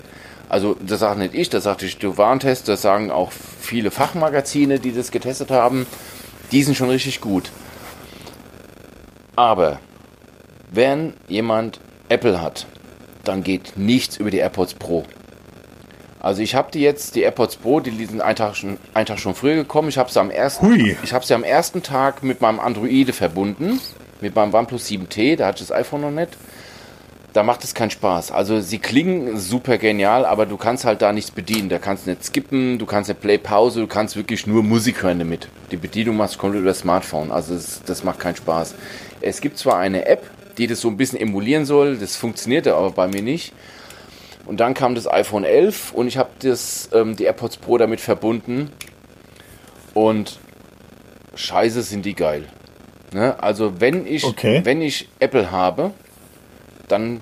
[0.50, 4.94] Also das sage nicht ich, das sagt die Warntest, das sagen auch viele Fachmagazine, die
[4.94, 5.86] das getestet haben.
[6.52, 7.52] Die sind schon richtig gut.
[9.36, 9.80] Aber
[10.72, 12.68] wenn jemand Apple hat,
[13.24, 15.04] dann geht nichts über die AirPods Pro.
[16.26, 19.20] Also ich habe die jetzt, die AirPods Pro, die sind einen Tag schon, einen Tag
[19.20, 19.90] schon früher gekommen.
[19.90, 20.98] Ich habe sie am ersten, Hui.
[21.04, 23.80] ich habe sie am ersten Tag mit meinem Android verbunden,
[24.22, 25.36] mit meinem OnePlus 7T.
[25.36, 26.32] Da hatte ich das iPhone noch nicht
[27.34, 28.32] da macht es keinen Spaß.
[28.32, 31.68] Also sie klingen super genial, aber du kannst halt da nichts bedienen.
[31.68, 35.04] Da kannst du nicht skippen, du kannst nicht Play Pause, du kannst wirklich nur Musik
[35.04, 35.50] hören damit.
[35.70, 37.34] Die Bedienung machst du komplett über das Smartphone.
[37.34, 38.76] Also das, das macht keinen Spaß.
[39.20, 40.24] Es gibt zwar eine App,
[40.58, 43.52] die das so ein bisschen emulieren soll, das funktionierte aber bei mir nicht.
[44.46, 46.30] Und dann kam das iPhone 11 und ich habe
[46.94, 48.72] ähm, die AirPods Pro damit verbunden.
[49.94, 50.40] Und
[51.36, 52.44] scheiße sind die geil.
[53.14, 53.42] Ne?
[53.42, 54.62] Also wenn ich, okay.
[54.64, 55.92] wenn ich Apple habe,
[56.88, 57.22] dann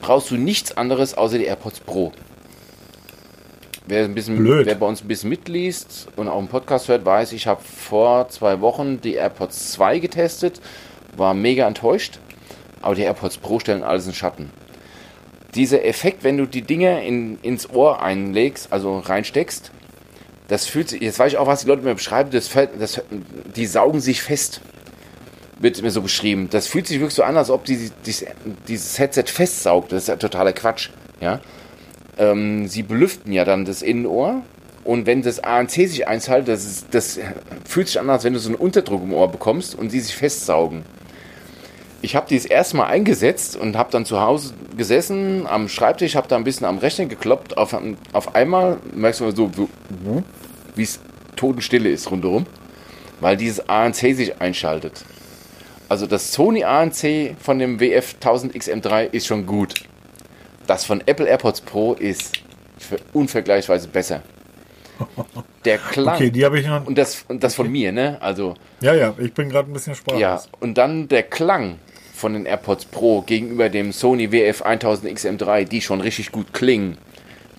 [0.00, 2.12] brauchst du nichts anderes außer die AirPods Pro.
[3.88, 7.32] Wer, ein bisschen, wer bei uns ein bisschen mitliest und auch einen Podcast hört, weiß,
[7.32, 10.60] ich habe vor zwei Wochen die AirPods 2 getestet,
[11.16, 12.18] war mega enttäuscht,
[12.82, 14.50] aber die AirPods Pro stellen alles in Schatten.
[15.56, 19.72] Dieser Effekt, wenn du die Dinger in, ins Ohr einlegst, also reinsteckst,
[20.48, 23.02] das fühlt sich, jetzt weiß ich auch, was die Leute mir beschreiben, das, das,
[23.56, 24.60] die saugen sich fest
[25.58, 26.48] wird mir so beschrieben.
[26.50, 28.14] Das fühlt sich wirklich so an, als ob die, die,
[28.68, 29.92] dieses Headset festsaugt.
[29.92, 30.90] Das ist ja totaler Quatsch.
[31.20, 31.40] Ja?
[32.18, 34.42] Ähm, sie belüften ja dann das Innenohr.
[34.84, 37.18] Und wenn das ANC sich einschaltet, das, ist, das
[37.64, 40.14] fühlt sich an, als wenn du so einen Unterdruck im Ohr bekommst und die sich
[40.14, 40.84] festsaugen.
[42.02, 46.14] Ich habe die das erste Mal eingesetzt und habe dann zu Hause gesessen am Schreibtisch,
[46.14, 47.56] habe da ein bisschen am Rechner gekloppt.
[47.56, 47.76] Auf,
[48.12, 49.50] auf einmal merkst du so,
[50.74, 51.00] wie es
[51.36, 52.46] totenstille ist rundherum,
[53.20, 55.04] weil dieses ANC sich einschaltet.
[55.88, 59.74] Also das Sony ANC von dem WF 1000 XM3 ist schon gut.
[60.66, 62.40] Das von Apple AirPods Pro ist
[63.12, 64.22] unvergleichsweise besser.
[65.64, 66.16] Der Klang.
[66.16, 66.86] Okay, die habe ich noch.
[66.86, 68.18] Und das, und das von mir, ne?
[68.20, 68.54] Also.
[68.80, 70.20] Ja, ja, ich bin gerade ein bisschen sprachlos.
[70.20, 71.78] Ja, und dann der Klang
[72.16, 76.96] von den AirPods Pro gegenüber dem Sony WF 1000 XM3, die schon richtig gut klingen,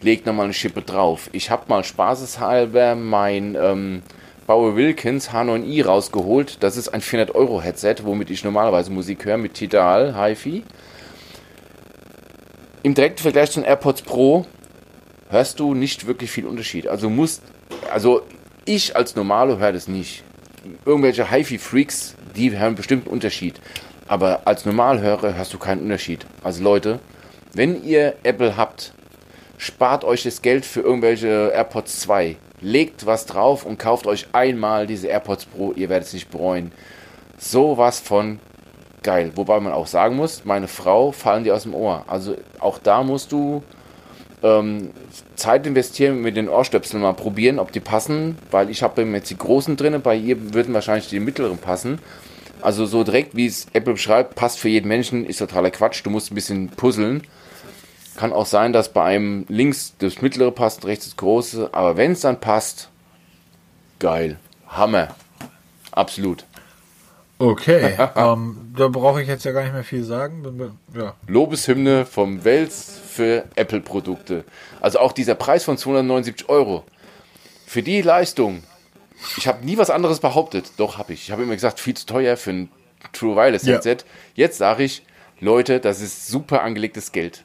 [0.02, 1.30] legt nochmal eine Schippe drauf.
[1.32, 4.02] Ich habe mal spaßeshalber mein ähm,
[4.48, 6.58] Bauer Wilkins H9i rausgeholt.
[6.64, 10.64] Das ist ein 400 Euro Headset, womit ich normalerweise Musik höre, mit Tidal HiFi.
[12.82, 14.46] Im direkten Vergleich zu den AirPods Pro
[15.30, 16.88] hörst du nicht wirklich viel Unterschied.
[16.88, 17.44] Also musst,
[17.92, 18.24] also
[18.66, 20.24] ich als Normalo höre das nicht.
[20.86, 23.60] Irgendwelche HiFi-Freaks, die hören bestimmt einen Unterschied.
[24.08, 26.26] Aber als Normalhörer hörst du keinen Unterschied.
[26.44, 27.00] Also Leute,
[27.54, 28.94] wenn ihr Apple habt,
[29.58, 34.88] spart euch das Geld für irgendwelche AirPods 2 legt was drauf und kauft euch einmal
[34.88, 36.72] diese AirPods Pro, ihr werdet es nicht bereuen.
[37.38, 38.40] Sowas von
[39.04, 39.32] geil.
[39.36, 42.04] Wobei man auch sagen muss, meine Frau fallen die aus dem Ohr.
[42.08, 43.64] Also auch da musst du
[44.44, 44.92] ähm,
[45.36, 49.38] Zeit investieren mit den Ohrstöpseln mal probieren, ob die passen, weil ich habe jetzt die
[49.38, 52.00] großen drin, bei ihr würden wahrscheinlich die mittleren passen.
[52.62, 56.02] Also so direkt, wie es Apple beschreibt, passt für jeden Menschen, ist totaler Quatsch.
[56.04, 57.24] Du musst ein bisschen puzzeln.
[58.16, 61.70] Kann auch sein, dass bei einem links das mittlere passt, rechts das große.
[61.72, 62.90] Aber wenn es dann passt,
[64.00, 64.40] geil.
[64.68, 65.10] Hammer.
[65.92, 66.46] Absolut.
[67.40, 70.44] Okay, ähm, da brauche ich jetzt ja gar nicht mehr viel sagen.
[70.96, 71.14] Ja.
[71.28, 74.44] Lobeshymne vom Wels für Apple-Produkte.
[74.82, 76.84] Also auch dieser Preis von 279 Euro.
[77.68, 78.64] Für die Leistung
[79.38, 80.72] Ich habe nie was anderes behauptet.
[80.78, 81.24] Doch, habe ich.
[81.24, 82.72] Ich habe immer gesagt, viel zu teuer für ein
[83.14, 83.74] True Wireless Ja.
[83.76, 83.98] Headset.
[84.36, 85.04] Jetzt sage ich,
[85.40, 87.44] Leute, das ist super angelegtes Geld.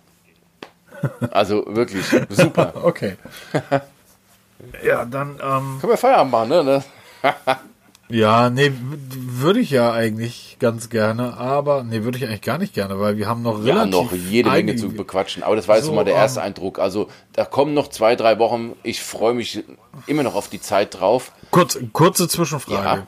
[1.33, 2.75] Also wirklich super.
[2.85, 3.17] Okay.
[4.85, 6.85] ja, dann, ähm, Können wir Feierabend machen, ne?
[8.13, 8.73] ja, nee,
[9.11, 13.17] würde ich ja eigentlich ganz gerne, aber, nee, würde ich eigentlich gar nicht gerne, weil
[13.17, 15.43] wir haben noch Ja, relativ noch jede Menge zu bequatschen.
[15.43, 16.79] Aber das war jetzt So, mal der erste ähm, Eindruck.
[16.79, 18.73] Also da kommen noch zwei, drei Wochen.
[18.83, 19.65] Ich freue mich
[20.07, 21.33] immer noch auf die Zeit drauf.
[21.51, 23.07] Kurz, kurze Zwischenfrage, Ja.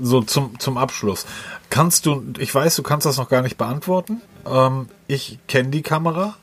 [0.00, 1.26] So zum, zum Abschluss.
[1.70, 4.22] Kannst du, ich weiß, du kannst das noch gar nicht beantworten.
[4.50, 6.34] Ähm, ich kenne die Kamera.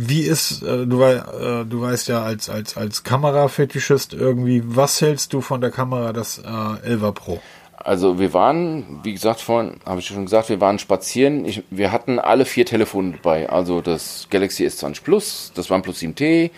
[0.00, 5.32] Wie ist, äh, du, äh, du weißt ja als, als, als Kamerafetischist irgendwie, was hältst
[5.32, 7.40] du von der Kamera des äh, 11er Pro?
[7.74, 11.44] Also wir waren, wie gesagt, vorhin habe ich schon gesagt, wir waren spazieren.
[11.44, 13.48] Ich, wir hatten alle vier Telefone dabei.
[13.48, 16.50] Also das Galaxy S20 Plus, das OnePlus 7T,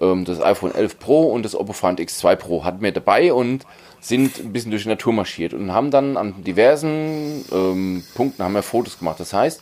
[0.00, 3.66] ähm, das iPhone 11 Pro und das Oppo Find X2 Pro hatten wir dabei und
[4.00, 8.54] sind ein bisschen durch die Natur marschiert und haben dann an diversen ähm, Punkten haben
[8.54, 9.20] wir Fotos gemacht.
[9.20, 9.60] Das heißt,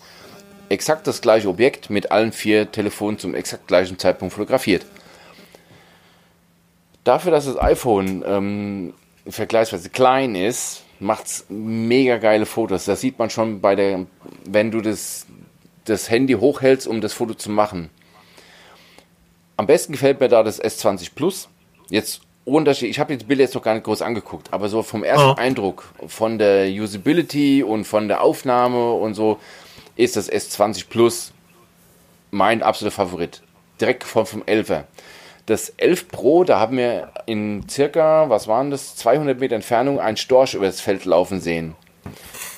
[0.68, 4.84] exakt das gleiche Objekt mit allen vier Telefonen zum exakt gleichen Zeitpunkt fotografiert.
[7.04, 8.94] Dafür, dass das iPhone ähm,
[9.28, 12.86] vergleichsweise klein ist, macht's mega geile Fotos.
[12.86, 14.06] Das sieht man schon bei der,
[14.46, 15.26] wenn du das,
[15.84, 17.90] das Handy hochhältst, um das Foto zu machen.
[19.56, 21.48] Am besten gefällt mir da das S20 Plus.
[21.90, 24.82] Jetzt Unterschied, ich habe jetzt die Bilder jetzt noch gar nicht groß angeguckt, aber so
[24.82, 25.34] vom ersten Oh.
[25.34, 29.38] Eindruck, von der Usability und von der Aufnahme und so,
[29.96, 31.32] ist das S20 Plus
[32.30, 33.42] mein absoluter Favorit.
[33.80, 34.84] Direkt gefolgt vom 11er.
[35.46, 40.16] Das 11 Pro, da haben wir in circa, was waren das, 200 Meter Entfernung einen
[40.16, 41.74] Storch über das Feld laufen sehen.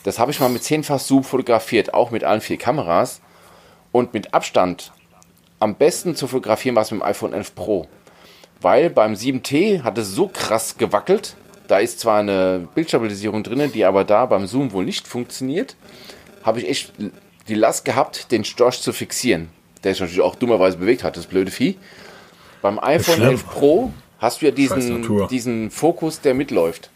[0.05, 3.21] Das habe ich mal mit 10-fach Zoom fotografiert, auch mit allen vier Kameras.
[3.91, 4.93] Und mit Abstand
[5.59, 7.87] am besten zu fotografieren war es mit dem iPhone 11 Pro.
[8.61, 11.35] Weil beim 7T hat es so krass gewackelt.
[11.67, 15.77] Da ist zwar eine Bildstabilisierung drin, die aber da beim Zoom wohl nicht funktioniert.
[16.45, 16.93] Habe ich echt
[17.49, 19.49] die Last gehabt, den Storch zu fixieren.
[19.85, 21.77] Der sich natürlich auch dummerweise bewegt hat, das blöde Vieh.
[22.63, 23.31] Beim iPhone schlimm.
[23.31, 26.91] 11 Pro hast du ja diesen, diesen Fokus, der mitläuft.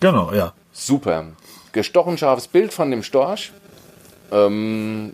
[0.00, 0.52] Genau, ja.
[0.72, 1.26] Super.
[1.72, 3.52] Gestochen scharfes Bild von dem Storch.
[4.32, 5.12] Ähm,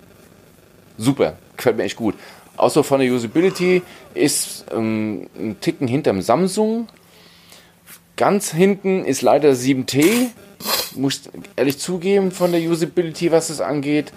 [0.97, 1.37] super.
[1.57, 2.15] Gefällt mir echt gut.
[2.57, 3.83] Auch so von der Usability
[4.15, 6.89] ist ähm, ein Ticken hinterm Samsung.
[8.17, 10.29] Ganz hinten ist leider 7T.
[10.95, 14.13] Muss ich ehrlich zugeben von der Usability, was es angeht.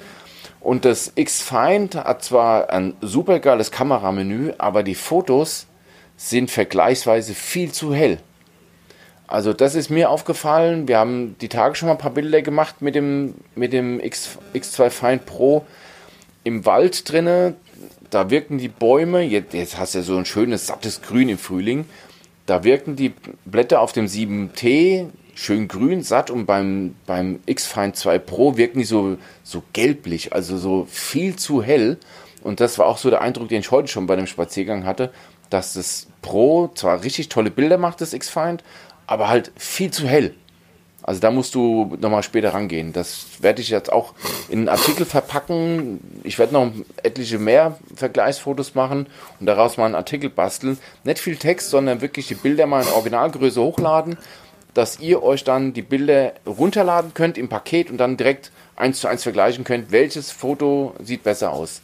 [0.64, 5.68] Und das X-Find hat zwar ein super geiles Kameramenü, aber die Fotos
[6.16, 8.18] sind vergleichsweise viel zu hell.
[9.28, 10.88] Also das ist mir aufgefallen.
[10.88, 14.38] Wir haben die Tage schon mal ein paar Bilder gemacht mit dem, mit dem X,
[14.54, 15.66] X2 Find Pro
[16.46, 17.56] im Wald drinne.
[18.10, 21.38] Da wirken die Bäume, jetzt, jetzt hast du ja so ein schönes, sattes Grün im
[21.38, 21.86] Frühling.
[22.46, 28.20] Da wirken die Blätter auf dem 7T schön grün, satt und beim, beim X-Find 2
[28.20, 31.98] Pro wirken die so, so gelblich, also so viel zu hell.
[32.44, 35.12] Und das war auch so der Eindruck, den ich heute schon bei dem Spaziergang hatte,
[35.50, 38.64] dass das Pro zwar richtig tolle Bilder macht, das X-Find,
[39.08, 40.36] aber halt viel zu hell.
[41.04, 42.94] Also da musst du nochmal später rangehen.
[42.94, 44.14] Das werde ich jetzt auch
[44.48, 46.00] in einen Artikel verpacken.
[46.24, 46.72] Ich werde noch
[47.04, 49.08] etliche mehr Vergleichsfotos machen
[49.40, 50.80] und daraus mal einen Artikel basteln.
[51.04, 54.18] Nicht viel Text, sondern wirklich die Bilder mal in Originalgröße hochladen,
[54.74, 59.08] dass ihr euch dann die Bilder runterladen könnt im Paket und dann direkt eins zu
[59.08, 61.82] eins vergleichen könnt, welches Foto sieht besser aus.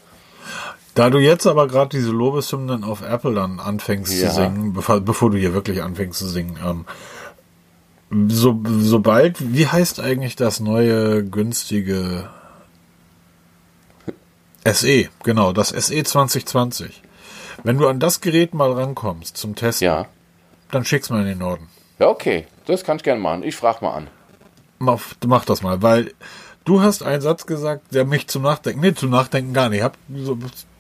[0.96, 4.30] Da du jetzt aber gerade diese Lobeshymnen auf Apple dann anfängst Ja.
[4.30, 6.86] zu singen, bevor, bevor du hier wirklich anfängst zu singen, ähm,
[8.28, 12.28] so, sobald, wie heißt eigentlich das neue günstige
[14.66, 17.02] SE, genau, das SE 2020.
[17.64, 20.06] Wenn du an das Gerät mal rankommst zum Testen, Ja.
[20.72, 21.68] dann schick's mal in den Norden.
[22.00, 22.48] Ja, okay.
[22.66, 23.44] Das kann ich gerne machen.
[23.44, 24.08] Ich frage mal an.
[24.80, 26.14] Mach, mach das mal, weil
[26.64, 29.80] du hast einen Satz gesagt, der mich zum Nachdenken, nee, zum Nachdenken gar nicht.
[29.80, 30.38] Ich hab so,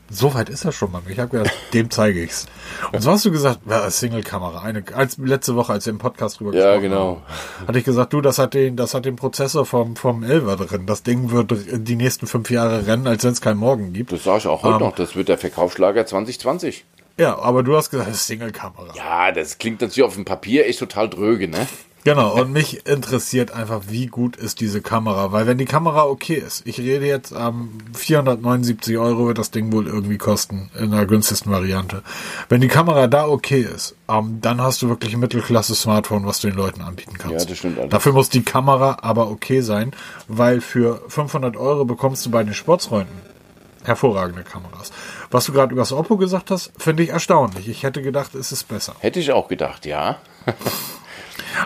[0.09, 1.03] so weit ist er schon, Mann.
[1.09, 2.45] Ich habe gedacht, dem zeige ich's.
[2.93, 4.61] Und so hast du gesagt, ja, Single-Kamera.
[4.61, 7.21] Eine, als letzte Woche, als wir im Podcast drüber Ja, gesprochen genau.
[7.59, 10.55] haben, hatte ich gesagt, du, das hat den, das hat den Prozessor vom, vom 11er
[10.55, 10.85] drin.
[10.85, 14.13] Das Ding wird die nächsten fünf Jahre rennen, als wenn es keinen Morgen gibt.
[14.13, 14.79] Das sage ich auch heute Ähm.
[14.89, 14.95] noch.
[14.95, 16.85] Das wird der Verkaufsschlager 2020.
[17.19, 18.95] Ja, aber du hast gesagt, Single-Kamera.
[18.95, 21.67] Ja, das klingt natürlich auf dem Papier echt total dröge, ne?
[22.05, 26.35] Genau, und mich interessiert einfach, wie gut ist diese Kamera, weil wenn die Kamera okay
[26.35, 31.05] ist, ich rede jetzt am 479 Euro wird das Ding wohl irgendwie kosten, in der
[31.05, 32.01] günstigsten Variante.
[32.47, 36.47] Wenn die Kamera da okay ist, ähm, dann hast du wirklich ein Mittelklasse-Smartphone, was du
[36.47, 37.41] den Leuten anbieten kannst.
[37.41, 37.91] Ja, das stimmt allerdings.
[37.91, 39.91] Dafür muss die Kamera aber okay sein,
[40.29, 43.29] weil für 500 Euro bekommst du bei den Sportsfreunden
[43.83, 44.91] hervorragende Kameras.
[45.31, 47.69] Was du gerade über das Oppo gesagt hast, finde ich erstaunlich.
[47.69, 48.95] Ich hätte gedacht, es ist besser.
[48.99, 50.17] Hätte ich auch gedacht, ja.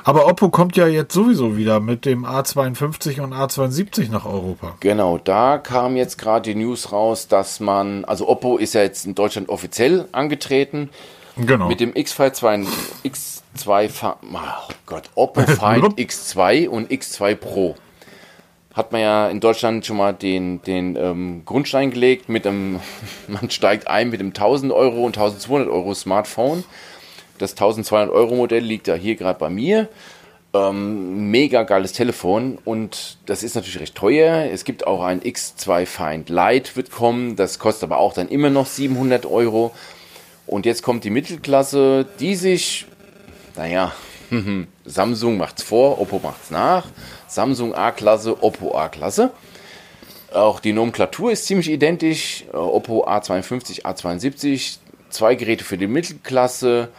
[0.03, 4.75] Aber Oppo kommt ja jetzt sowieso wieder mit dem A52 und A72 nach Europa.
[4.79, 9.05] Genau, da kam jetzt gerade die News raus, dass man, also Oppo ist ja jetzt
[9.05, 10.89] in Deutschland offiziell angetreten.
[11.37, 11.67] Genau.
[11.67, 12.65] Mit dem X2,
[13.03, 17.75] X2, oh Gott, Oppo Find X2 und X2 Pro
[18.73, 22.79] hat man ja in Deutschland schon mal den, den ähm, Grundstein gelegt mit einem,
[23.27, 26.63] man steigt ein mit dem 1000 Euro und 1200 Euro Smartphone.
[27.37, 29.89] Das 1200 Euro Modell liegt ja hier gerade bei mir.
[30.55, 34.49] Ähm, mega geiles Telefon und das ist natürlich recht teuer.
[34.51, 38.51] Es gibt auch ein X2 Find Lite wird kommen, das kostet aber auch dann immer
[38.51, 39.71] noch 700 Euro.
[40.45, 42.85] Und jetzt kommt die Mittelklasse, die sich,
[43.55, 43.93] naja,
[44.85, 46.87] Samsung macht's vor, Oppo macht's nach.
[47.27, 49.31] Samsung A-Klasse, Oppo A-Klasse.
[50.33, 52.45] Auch die Nomenklatur ist ziemlich identisch.
[52.51, 54.77] Äh, Oppo A52, A72,
[55.09, 56.89] zwei Geräte für die Mittelklasse.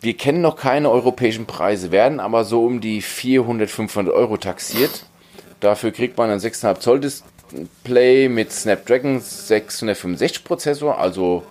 [0.00, 5.04] Wir kennen noch keine europäischen Preise, werden aber so um die 400, 500 Euro taxiert.
[5.60, 11.42] Dafür kriegt man ein 6,5 Zoll Display mit Snapdragon 665 Prozessor, also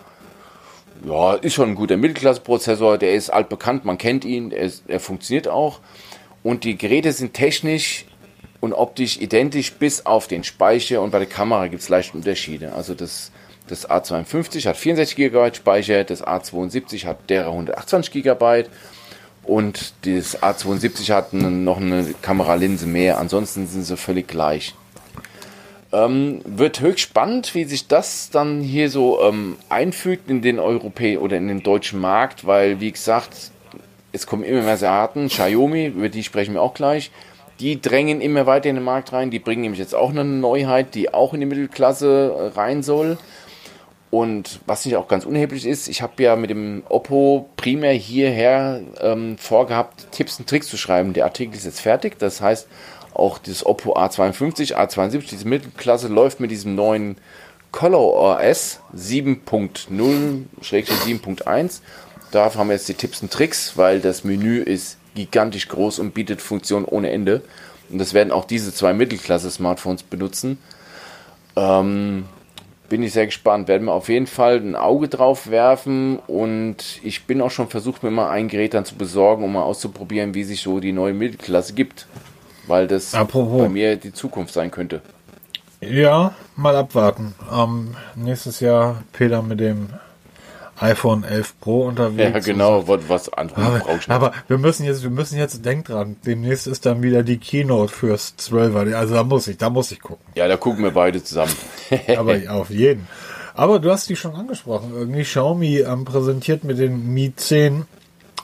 [1.07, 5.47] ja, ist schon ein guter Mittelklasse-Prozessor, der ist altbekannt, man kennt ihn, er, er funktioniert
[5.47, 5.79] auch.
[6.43, 8.05] Und die Geräte sind technisch
[8.59, 12.73] und optisch identisch, bis auf den Speicher und bei der Kamera gibt es leichte Unterschiede.
[12.73, 13.31] Also das,
[13.67, 18.65] das A52 hat 64 GB Speicher, das A72 hat derer 128 GB
[19.43, 23.17] und das A72 hat noch eine Kameralinse mehr.
[23.17, 24.75] Ansonsten sind sie völlig gleich.
[25.97, 31.21] Ähm, wird höchst spannend, wie sich das dann hier so ähm, einfügt in den europäischen
[31.21, 33.51] oder in den deutschen Markt, weil wie gesagt,
[34.11, 35.27] es kommen immer mehr Arten.
[35.27, 37.11] Xiaomi, über die sprechen wir auch gleich.
[37.59, 39.31] Die drängen immer weiter in den Markt rein.
[39.31, 43.17] Die bringen nämlich jetzt auch eine Neuheit, die auch in die Mittelklasse äh, rein soll.
[44.09, 48.81] Und was nicht auch ganz unerheblich ist, ich habe ja mit dem Oppo primär hierher
[49.01, 51.13] ähm, vorgehabt, Tipps und Tricks zu schreiben.
[51.13, 52.17] Der Artikel ist jetzt fertig.
[52.19, 52.67] Das heißt,
[53.17, 57.17] auch das Oppo A52, A72, diese Mittelklasse läuft mit diesem neuen
[57.71, 61.81] Color OS 7.0-7.1.
[62.31, 66.13] Dafür haben wir jetzt die Tipps und Tricks, weil das Menü ist gigantisch groß und
[66.13, 67.41] bietet Funktionen ohne Ende.
[67.89, 70.57] Und das werden auch diese zwei Mittelklasse-Smartphones benutzen.
[71.55, 72.25] Ähm,
[72.89, 73.67] bin ich sehr gespannt.
[73.67, 78.03] Werden wir auf jeden Fall ein Auge drauf werfen und ich bin auch schon versucht,
[78.03, 81.13] mir mal ein Gerät dann zu besorgen, um mal auszuprobieren, wie sich so die neue
[81.13, 82.07] Mittelklasse gibt
[82.67, 83.63] weil das Apropos.
[83.63, 85.01] bei mir die Zukunft sein könnte.
[85.81, 87.35] Ja, mal abwarten.
[87.53, 89.89] Ähm, nächstes Jahr Peter mit dem
[90.79, 92.33] iPhone 11 Pro unterwegs.
[92.47, 93.63] Ja, genau, was, was anderes
[94.07, 97.37] aber, aber wir müssen jetzt, wir müssen jetzt, denk dran, demnächst ist dann wieder die
[97.37, 98.93] Keynote fürs 12er.
[98.93, 100.25] Also da muss ich, da muss ich gucken.
[100.35, 101.53] Ja, da gucken wir beide zusammen.
[102.15, 103.07] aber auf jeden.
[103.55, 104.93] Aber du hast die schon angesprochen.
[104.93, 107.85] Irgendwie Xiaomi ähm, präsentiert mit dem Mi 10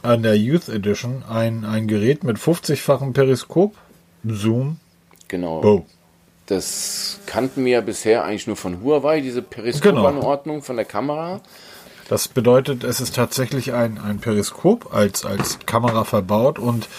[0.01, 3.75] an der Youth Edition ein, ein Gerät mit 50-fachem Periskop
[4.23, 4.77] Zoom.
[5.27, 5.63] Genau.
[5.63, 5.85] Oh.
[6.45, 10.65] Das kannten wir ja bisher eigentlich nur von Huawei, diese Periskopanordnung genau.
[10.65, 11.41] von der Kamera.
[12.09, 16.89] Das bedeutet, es ist tatsächlich ein, ein Periskop als, als Kamera verbaut und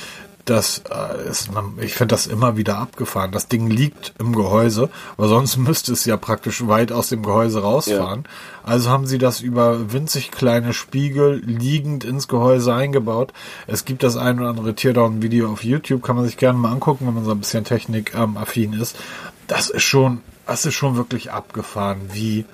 [0.45, 3.33] das äh, ist, ich finde das immer wieder abgefahren.
[3.33, 7.63] Das Ding liegt im Gehäuse, aber sonst müsste es ja praktisch weit aus dem Gehäuse
[7.63, 8.25] rausfahren.
[8.25, 8.31] Ja.
[8.63, 13.33] Also haben sie das über winzig kleine Spiegel liegend ins Gehäuse eingebaut.
[13.67, 17.07] Es gibt das ein oder andere Teardown-Video auf YouTube, kann man sich gerne mal angucken,
[17.07, 18.97] wenn man so ein bisschen technikaffin ähm, ist.
[19.47, 22.45] Das ist schon, das ist schon wirklich abgefahren, wie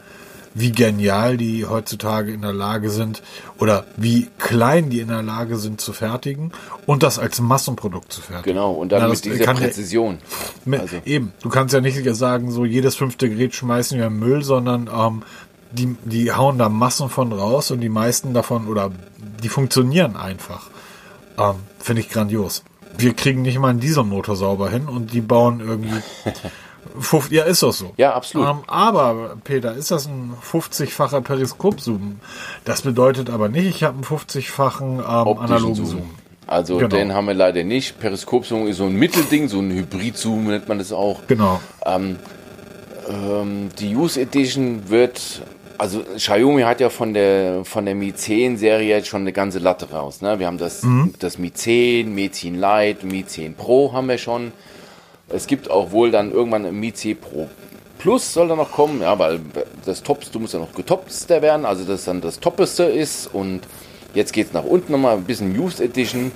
[0.55, 3.23] wie genial die heutzutage in der Lage sind
[3.59, 6.53] oder wie klein die in der Lage sind zu fertigen
[6.87, 8.57] und das als Massenprodukt zu fertigen.
[8.57, 10.19] Genau, und dann Na, mit dieser Präzision.
[10.65, 10.97] Mit, also.
[11.05, 14.91] Eben, du kannst ja nicht sagen, so jedes fünfte Gerät schmeißen wir in Müll, sondern
[14.93, 15.23] ähm,
[15.73, 18.91] die, die hauen da Massen von raus und die meisten davon oder
[19.43, 20.69] die funktionieren einfach.
[21.39, 22.65] Ähm, Finde ich grandios.
[22.99, 26.03] Wir kriegen nicht mal einen Dieselmotor sauber hin und die bauen irgendwie
[27.31, 27.93] Ja, ist doch so.
[27.97, 28.49] Ja, absolut.
[28.49, 32.21] Ähm, aber, Peter, ist das ein 50-facher Periskopzoom?
[32.65, 35.87] Das bedeutet aber nicht, ich habe einen 50-fachen ähm, analogen Zoom.
[35.87, 36.11] Zoom.
[36.47, 36.89] Also genau.
[36.89, 38.01] den haben wir leider nicht.
[38.01, 41.21] Periskopzoom ist so ein Mittelding, so ein Hybrid-Zoom nennt man das auch.
[41.29, 41.61] Genau.
[41.87, 42.17] Ähm,
[43.09, 45.43] ähm, die Use Edition wird,
[45.79, 49.61] also Xiaomi hat ja von der von der Mi 10 Serie jetzt schon eine ganze
[49.61, 50.23] Latte raus.
[50.23, 50.41] Ne?
[50.41, 51.15] Wir haben das, mhm.
[51.21, 54.53] das Mi 10, Mi 10 Lite, Mi 10 Pro haben wir schon.
[55.31, 57.49] Es gibt auch wohl dann irgendwann ein Mi C Pro
[58.01, 59.41] Plus soll da noch kommen, ja, weil
[59.85, 63.61] das Tops, du musst ja noch getopster werden, also das dann das Toppeste ist und
[64.15, 66.33] jetzt geht es nach unten nochmal ein bisschen Used Edition,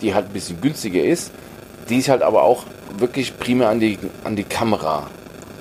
[0.00, 1.30] die halt ein bisschen günstiger ist.
[1.90, 2.64] Die ist halt aber auch
[2.96, 5.10] wirklich primär an die, an die Kamera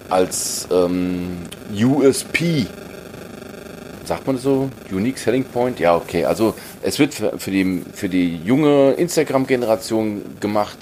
[0.09, 1.39] als ähm,
[1.73, 2.67] USP
[4.05, 4.69] sagt man das so?
[4.91, 5.79] Unique Selling Point?
[5.79, 6.25] Ja, okay.
[6.25, 10.77] Also es wird für, für die, für die junge Instagram-Generation gemacht.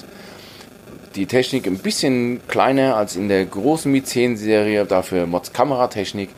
[1.16, 6.30] Die Technik ein bisschen kleiner als in der großen Mi 10 Serie, dafür Mods Kameratechnik.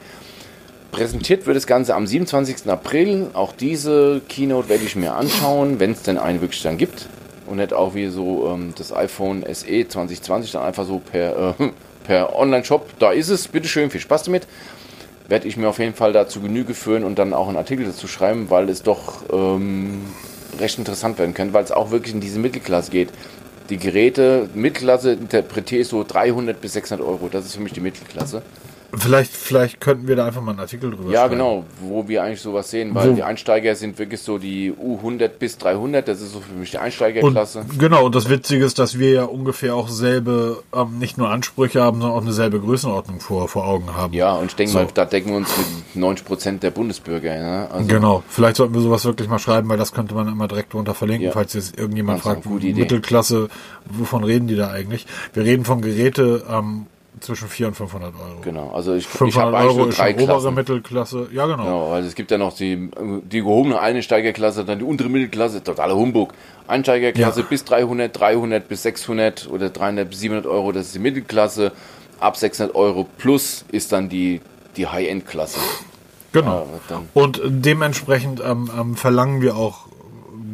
[0.91, 2.67] Präsentiert wird das Ganze am 27.
[2.67, 3.27] April.
[3.33, 7.07] Auch diese Keynote werde ich mir anschauen, wenn es denn eine wirklich dann gibt.
[7.45, 11.69] Und nicht auch wie so ähm, das iPhone SE 2020 dann einfach so per, äh,
[12.03, 12.97] per Online-Shop.
[12.97, 14.47] Da ist es, bitteschön, viel Spaß damit
[15.27, 18.07] werde ich mir auf jeden Fall dazu Genüge führen und dann auch einen Artikel dazu
[18.07, 20.01] schreiben, weil es doch ähm,
[20.59, 23.09] recht interessant werden könnte, weil es auch wirklich in diese Mittelklasse geht.
[23.69, 27.29] Die Geräte, Mittelklasse interpretiere ich so 300 bis 600 Euro.
[27.29, 28.41] Das ist für mich die Mittelklasse.
[28.95, 31.31] Vielleicht, vielleicht könnten wir da einfach mal einen Artikel drüber Ja, schreiben.
[31.33, 33.13] genau, wo wir eigentlich sowas sehen, weil so.
[33.15, 36.77] die Einsteiger sind wirklich so die U100 bis 300, das ist so für mich die
[36.77, 37.61] Einsteigerklasse.
[37.61, 41.29] Und, genau, und das Witzige ist, dass wir ja ungefähr auch selbe, ähm, nicht nur
[41.29, 44.13] Ansprüche haben, sondern auch eine selbe Größenordnung vor, vor Augen haben.
[44.13, 44.79] Ja, und ich denke so.
[44.79, 47.35] mal, da decken wir uns mit 90 Prozent der Bundesbürger.
[47.35, 47.67] Ne?
[47.71, 50.73] Also genau, vielleicht sollten wir sowas wirklich mal schreiben, weil das könnte man immer direkt
[50.73, 51.31] drunter verlinken, ja.
[51.31, 53.49] falls jetzt irgendjemand fragt, Mittelklasse,
[53.85, 55.07] wovon reden die da eigentlich?
[55.33, 56.85] Wir reden von Geräte, ähm,
[57.23, 58.41] zwischen 400 und 500 Euro.
[58.41, 61.63] Genau, also ich, 500 ich habe eigentlich Euro nur drei ist obere Mittelklasse, ja genau.
[61.63, 61.91] genau.
[61.91, 62.89] Also es gibt ja noch die,
[63.23, 66.33] die gehobene Einsteigerklasse, dann die untere Mittelklasse, totaler Humbug.
[66.67, 67.45] Einsteigerklasse ja.
[67.49, 71.71] bis 300, 300 bis 600 oder 300 bis 700 Euro, das ist die Mittelklasse.
[72.19, 74.39] Ab 600 Euro plus ist dann die,
[74.77, 75.59] die High-End-Klasse.
[76.31, 76.67] Genau.
[76.89, 79.87] Ja, und dementsprechend ähm, ähm, verlangen wir auch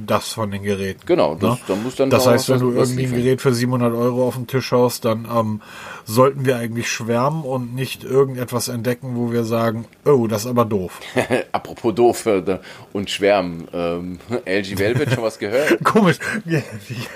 [0.10, 1.02] das von den Geräten.
[1.06, 1.60] Genau, das, ne?
[1.68, 4.48] dann muss dann Das heißt, wenn du irgendwie ein Gerät für 700 Euro auf den
[4.48, 5.62] Tisch haust, dann ähm,
[6.06, 10.66] sollten wir eigentlich schwärmen und nicht irgendetwas entdecken, wo wir sagen, oh, das ist aber
[10.66, 11.00] doof.
[11.52, 12.60] Apropos doof äh,
[12.94, 13.68] und schwärmen.
[13.74, 15.84] Ähm, LG Velvet schon was gehört?
[15.84, 16.18] Komisch.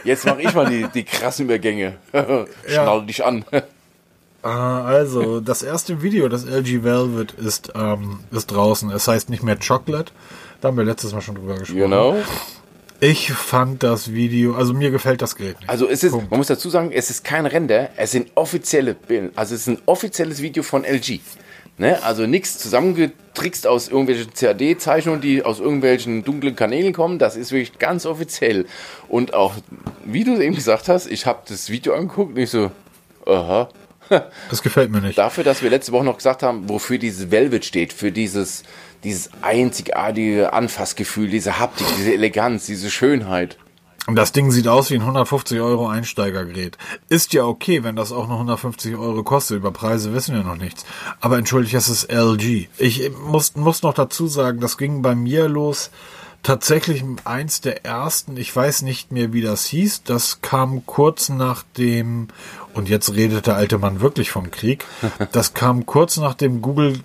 [0.04, 1.96] Jetzt mache ich mal die, die krassen Übergänge.
[2.12, 3.00] Schnall ja.
[3.00, 3.46] dich an.
[4.44, 8.91] Ah, also, das erste Video, das LG Velvet ist, ähm, ist draußen.
[8.91, 10.12] Es heißt nicht mehr Chocolate.
[10.60, 11.80] Da haben wir letztes Mal schon drüber gesprochen.
[11.80, 12.18] Genau.
[13.04, 15.70] Ich fand das Video, also mir gefällt das Gerät nicht.
[15.70, 16.32] Also es ist, Punkt.
[16.32, 19.68] man muss dazu sagen, es ist kein Render, es sind offizielle Bilder, also es ist
[19.68, 21.20] ein offizielles Video von LG.
[21.78, 22.01] Ne?
[22.01, 27.20] Also nichts zusammengetrickst aus irgendwelchen CAD-Zeichnungen, die aus irgendwelchen dunklen Kanälen kommen.
[27.20, 28.68] Das ist wirklich ganz offiziell.
[29.10, 29.54] Und auch,
[30.06, 32.72] wie du eben gesagt hast, ich habe das Video angeguckt und ich so,
[33.26, 33.68] aha.
[34.49, 35.18] Das gefällt mir nicht.
[35.18, 38.64] Dafür, dass wir letzte Woche noch gesagt haben, wofür dieses Velvet steht, für dieses
[39.04, 43.58] dieses einzigartige Anfassgefühl, diese Haptik, diese Eleganz, diese Schönheit.
[44.06, 46.78] Und das Ding sieht aus wie ein 150 Euro Einsteigergerät.
[47.08, 49.58] Ist ja okay, wenn das auch noch 150 Euro kostet.
[49.58, 50.86] Über Preise wissen wir noch nichts.
[51.22, 52.68] Aber entschuldigt, es ist LG.
[52.78, 55.89] Ich muss, muss noch dazu sagen, das ging bei mir los.
[56.43, 61.64] Tatsächlich eins der ersten, ich weiß nicht mehr, wie das hieß, das kam kurz nach
[61.78, 62.28] dem,
[62.74, 64.86] und jetzt redet der alte Mann wirklich vom Krieg,
[65.32, 67.00] das kam kurz nach dem Google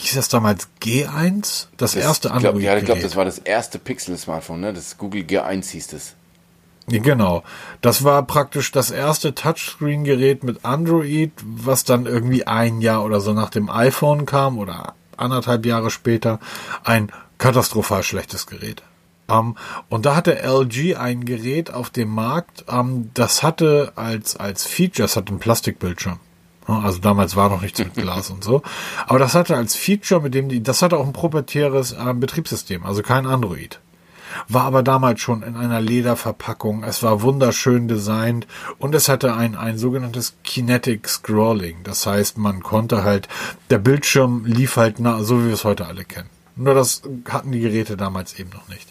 [0.00, 1.66] hieß das damals G1?
[1.76, 2.56] Das, das erste Android.
[2.56, 2.62] -Gerät.
[2.62, 4.72] Ja, ich glaube, das war das erste Pixel-Smartphone, ne?
[4.72, 6.14] Das Google G1 hieß das.
[6.88, 7.42] Genau.
[7.80, 13.32] Das war praktisch das erste Touchscreen-Gerät mit Android, was dann irgendwie ein Jahr oder so
[13.32, 16.40] nach dem iPhone kam oder anderthalb Jahre später.
[16.82, 18.82] Ein katastrophal schlechtes Gerät.
[19.28, 19.56] Um, ähm,
[19.88, 24.64] und da hatte LG ein Gerät auf dem Markt, um, ähm, das hatte als, als
[24.64, 26.18] Feature, es hatte einen Plastikbildschirm.
[26.66, 28.62] Also damals war noch nichts mit Glas und so.
[29.06, 32.84] Aber das hatte als Feature, mit dem die, das hatte auch ein proprietäres äh, Betriebssystem,
[32.84, 33.80] also kein Android.
[34.48, 36.84] War aber damals schon in einer Lederverpackung.
[36.84, 38.46] Es war wunderschön designt
[38.78, 41.78] und es hatte ein, ein sogenanntes Kinetic Scrolling.
[41.84, 43.28] Das heißt, man konnte halt,
[43.68, 46.30] der Bildschirm lief halt nah, so wie wir es heute alle kennen.
[46.56, 48.88] Nur das hatten die Geräte damals eben noch nicht.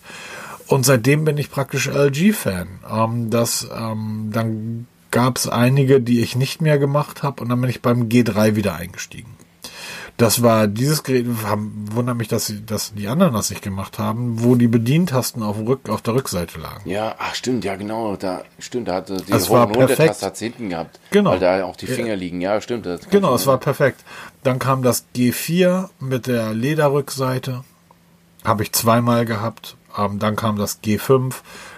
[0.68, 2.68] Und seitdem bin ich praktisch LG-Fan.
[2.90, 7.60] Ähm, das, ähm, dann gab es einige, die ich nicht mehr gemacht habe und dann
[7.60, 9.36] bin ich beim G3 wieder eingestiegen.
[10.22, 13.98] Das war dieses Gerät, haben, wundert mich, dass, sie, dass die anderen das nicht gemacht
[13.98, 16.88] haben, wo die Bedientasten auf, Rück, auf der Rückseite lagen.
[16.88, 20.20] Ja, ach stimmt, ja genau, da stimmt, da hatte die das war perfekt.
[20.20, 21.32] Taste hinten gehabt, genau.
[21.32, 22.14] weil da auch die Finger ja.
[22.14, 22.40] liegen.
[22.40, 22.88] Ja, stimmt.
[23.10, 24.04] genau, es war perfekt.
[24.44, 27.64] Dann kam das G4 mit der Lederrückseite,
[28.44, 29.76] habe ich zweimal gehabt.
[29.98, 31.34] Ähm, dann kam das G5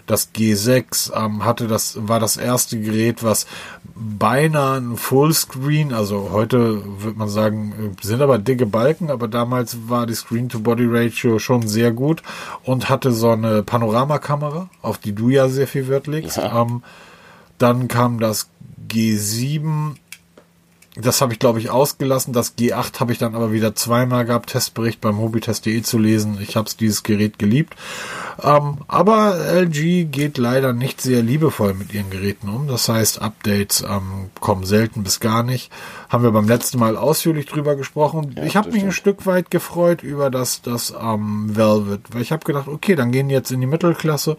[0.06, 3.46] das G6 ähm, hatte das, war das erste Gerät, was
[3.96, 10.06] beinahe ein Fullscreen, also heute würde man sagen, sind aber dicke Balken, aber damals war
[10.06, 12.22] die Screen-to-Body-Ratio schon sehr gut
[12.64, 16.38] und hatte so eine Panoramakamera, auf die du ja sehr viel Wert legst.
[16.38, 16.62] Ja.
[16.62, 16.84] Ähm,
[17.58, 18.50] dann kam das
[18.90, 19.96] G7
[20.96, 22.34] das habe ich, glaube ich, ausgelassen.
[22.34, 26.38] Das G8 habe ich dann aber wieder zweimal gehabt, Testbericht beim hobbytest.de zu lesen.
[26.40, 27.76] Ich habe dieses Gerät geliebt.
[28.42, 32.68] Ähm, aber LG geht leider nicht sehr liebevoll mit ihren Geräten um.
[32.68, 35.72] Das heißt, Updates ähm, kommen selten bis gar nicht.
[36.10, 38.36] Haben wir beim letzten Mal ausführlich drüber gesprochen.
[38.36, 38.90] Ja, ich habe mich stimmt.
[38.90, 43.12] ein Stück weit gefreut über das, das ähm, Velvet, weil ich habe gedacht, okay, dann
[43.12, 44.38] gehen die jetzt in die Mittelklasse.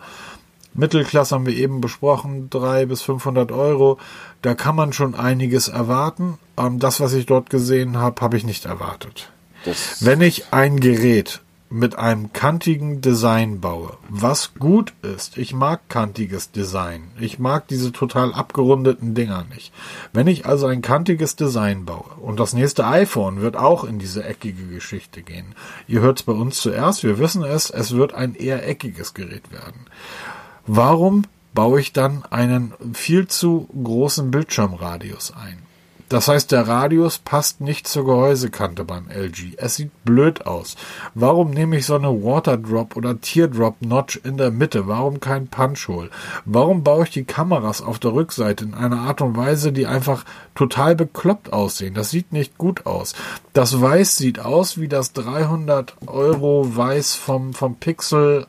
[0.74, 3.98] Mittelklasse haben wir eben besprochen, drei bis 500 Euro.
[4.42, 6.38] Da kann man schon einiges erwarten.
[6.58, 9.30] Ähm, das, was ich dort gesehen habe, habe ich nicht erwartet.
[9.64, 15.88] Das Wenn ich ein Gerät mit einem kantigen Design baue, was gut ist, ich mag
[15.88, 19.72] kantiges Design, ich mag diese total abgerundeten Dinger nicht.
[20.12, 24.22] Wenn ich also ein kantiges Design baue und das nächste iPhone wird auch in diese
[24.22, 25.54] eckige Geschichte gehen,
[25.88, 29.50] ihr hört es bei uns zuerst, wir wissen es, es wird ein eher eckiges Gerät
[29.50, 29.86] werden.
[30.66, 35.58] Warum baue ich dann einen viel zu großen Bildschirmradius ein?
[36.10, 39.54] Das heißt, der Radius passt nicht zur Gehäusekante beim LG.
[39.56, 40.76] Es sieht blöd aus.
[41.14, 44.86] Warum nehme ich so eine Waterdrop oder Teardrop Notch in der Mitte?
[44.86, 46.10] Warum kein Punchhole?
[46.44, 50.24] Warum baue ich die Kameras auf der Rückseite in einer Art und Weise, die einfach
[50.54, 51.94] total bekloppt aussehen?
[51.94, 53.14] Das sieht nicht gut aus.
[53.52, 58.46] Das Weiß sieht aus wie das 300 Euro Weiß vom, vom Pixel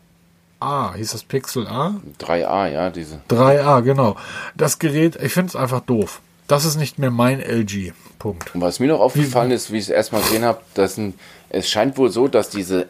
[0.60, 0.93] A.
[0.95, 1.95] Hieß das Pixel A?
[2.20, 3.20] 3A, ja, diese.
[3.30, 4.16] 3A, genau.
[4.56, 6.22] Das Gerät, ich finde es einfach doof.
[6.47, 7.93] Das ist nicht mehr mein LG.
[8.20, 8.56] Punkt.
[8.56, 11.14] Und was mir noch aufgefallen ist, wie ich es erstmal gesehen habe, dass ein,
[11.49, 12.88] es scheint wohl so, dass diese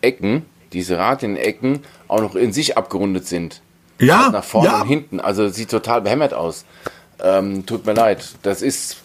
[0.00, 3.60] Ecken, diese Radienecken, auch noch in sich abgerundet sind.
[3.98, 4.18] Ja.
[4.18, 4.82] Also nach vorne ja.
[4.82, 5.20] und hinten.
[5.20, 6.64] Also sieht total behämmert aus.
[7.22, 8.24] Ähm, tut mir leid.
[8.42, 8.98] Das ist,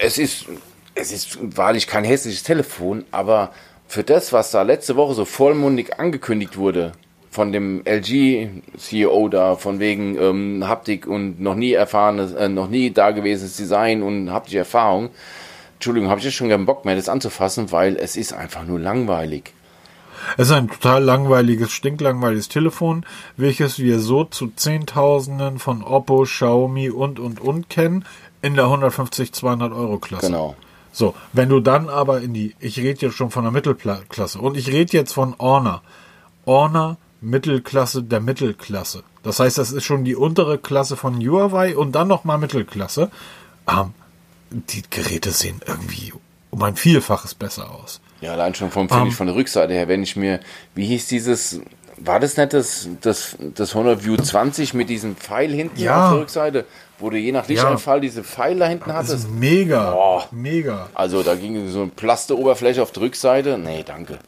[0.00, 0.46] es ist,
[0.94, 3.50] es ist wahrlich kein hässliches Telefon, aber
[3.88, 6.92] für das, was da letzte Woche so vollmundig angekündigt wurde,
[7.36, 12.90] von dem LG-CEO da, von wegen ähm, Haptik und noch nie erfahrenes, äh, noch nie
[12.90, 15.10] dagewesenes Design und haptische Erfahrung.
[15.74, 18.80] Entschuldigung, habe ich jetzt schon keinen Bock mehr, das anzufassen, weil es ist einfach nur
[18.80, 19.52] langweilig.
[20.38, 23.04] Es ist ein total langweiliges, stinklangweiliges Telefon,
[23.36, 28.06] welches wir so zu Zehntausenden von Oppo, Xiaomi und und und kennen,
[28.40, 30.28] in der 150, 200 Euro Klasse.
[30.28, 30.56] Genau.
[30.90, 34.56] So, wenn du dann aber in die, ich rede jetzt schon von der Mittelklasse und
[34.56, 35.82] ich rede jetzt von Honor.
[36.46, 39.02] Honor Mittelklasse der Mittelklasse.
[39.22, 43.10] Das heißt, das ist schon die untere Klasse von Huawei und dann nochmal Mittelklasse.
[43.68, 43.94] Ähm,
[44.50, 46.12] die Geräte sehen irgendwie
[46.50, 48.00] um ein Vielfaches besser aus.
[48.20, 50.40] Ja, allein schon vom, um, ich, von der Rückseite her, wenn ich mir,
[50.74, 51.60] wie hieß dieses,
[51.98, 56.04] war das nicht das, das, das Honor View 20 mit diesem Pfeil hinten ja.
[56.04, 56.64] auf der Rückseite,
[56.98, 58.00] wo du je nach Lichteinfall ja.
[58.00, 59.12] diese Pfeile da hinten hattest?
[59.12, 60.22] Das ist mega, oh.
[60.30, 60.88] mega.
[60.94, 63.58] Also da ging so eine Plasteroberfläche auf der Rückseite.
[63.58, 64.18] Nee, danke.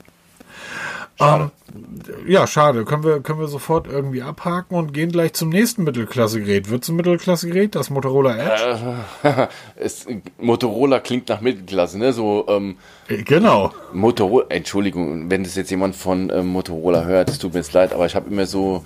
[1.18, 1.50] Schade.
[1.74, 2.84] Ähm, ja, schade.
[2.84, 6.70] Können wir, können wir sofort irgendwie abhaken und gehen gleich zum nächsten Mittelklasse-Gerät.
[6.70, 7.74] Wird es ein Mittelklasse-Gerät?
[7.74, 8.96] Das Motorola Edge?
[9.24, 10.06] Äh, es,
[10.38, 12.12] Motorola klingt nach Mittelklasse, ne?
[12.12, 12.76] So, ähm,
[13.08, 13.72] äh, genau.
[13.92, 17.92] Motorola, Entschuldigung, wenn das jetzt jemand von ähm, Motorola hört, es tut mir jetzt leid,
[17.92, 18.84] aber ich habe immer so,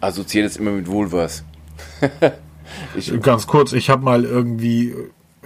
[0.00, 1.44] assoziiert es immer mit Woolworths.
[2.96, 4.94] ich, Ganz kurz, ich habe mal irgendwie,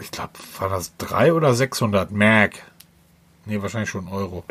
[0.01, 2.53] ich glaube, war das 300 oder 600 Mac
[3.49, 4.45] nee, wahrscheinlich schon Euro,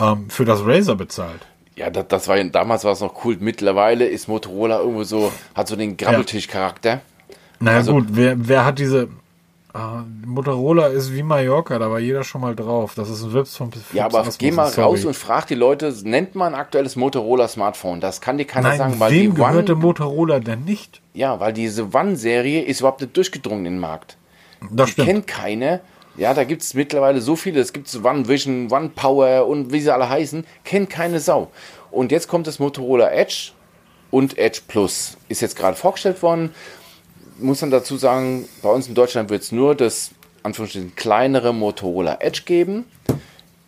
[0.00, 1.40] ähm, für das Razer bezahlt.
[1.76, 3.36] Ja, das, das war damals war es noch cool.
[3.40, 7.00] Mittlerweile ist Motorola irgendwo so, hat so den Grabbeltisch-Charakter.
[7.58, 9.08] Naja, also, gut, wer, wer hat diese.
[9.74, 9.78] Äh,
[10.24, 12.94] Motorola ist wie Mallorca, da war jeder schon mal drauf.
[12.94, 14.86] Das ist ein Wips Fips Ja, aber Asmus, geh mal sorry.
[14.86, 18.00] raus und frag die Leute, nennt man ein aktuelles Motorola-Smartphone?
[18.00, 21.00] Das kann dir keiner Nein, sagen, weil wem die gehörte One, Motorola denn nicht?
[21.12, 24.16] Ja, weil diese One-Serie ist überhaupt nicht durchgedrungen in den Markt.
[24.70, 25.08] Das die stimmt.
[25.08, 25.80] kennt keine.
[26.16, 27.60] Ja, da gibt es mittlerweile so viele.
[27.60, 30.46] Es gibt One Vision, One Power und wie sie alle heißen.
[30.64, 31.50] Kennt keine Sau.
[31.90, 33.50] Und jetzt kommt das Motorola Edge
[34.10, 35.16] und Edge Plus.
[35.28, 36.54] Ist jetzt gerade vorgestellt worden.
[37.38, 40.10] Muss man dazu sagen, bei uns in Deutschland wird es nur das
[40.94, 42.84] kleinere Motorola Edge geben.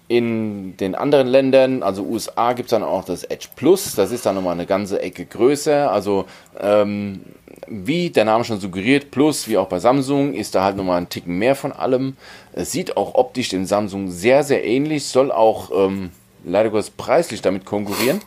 [0.08, 3.96] In den anderen Ländern, also USA, gibt es dann auch das Edge Plus.
[3.96, 5.90] Das ist dann nochmal eine ganze Ecke größer.
[5.90, 6.26] Also
[6.60, 7.22] ähm,
[7.68, 11.08] wie der Name schon suggeriert, Plus, wie auch bei Samsung, ist da halt nochmal ein
[11.08, 12.16] Ticken mehr von allem.
[12.52, 16.10] Es sieht auch optisch den Samsung sehr, sehr ähnlich, soll auch ähm,
[16.44, 18.20] leider Gottes preislich damit konkurrieren.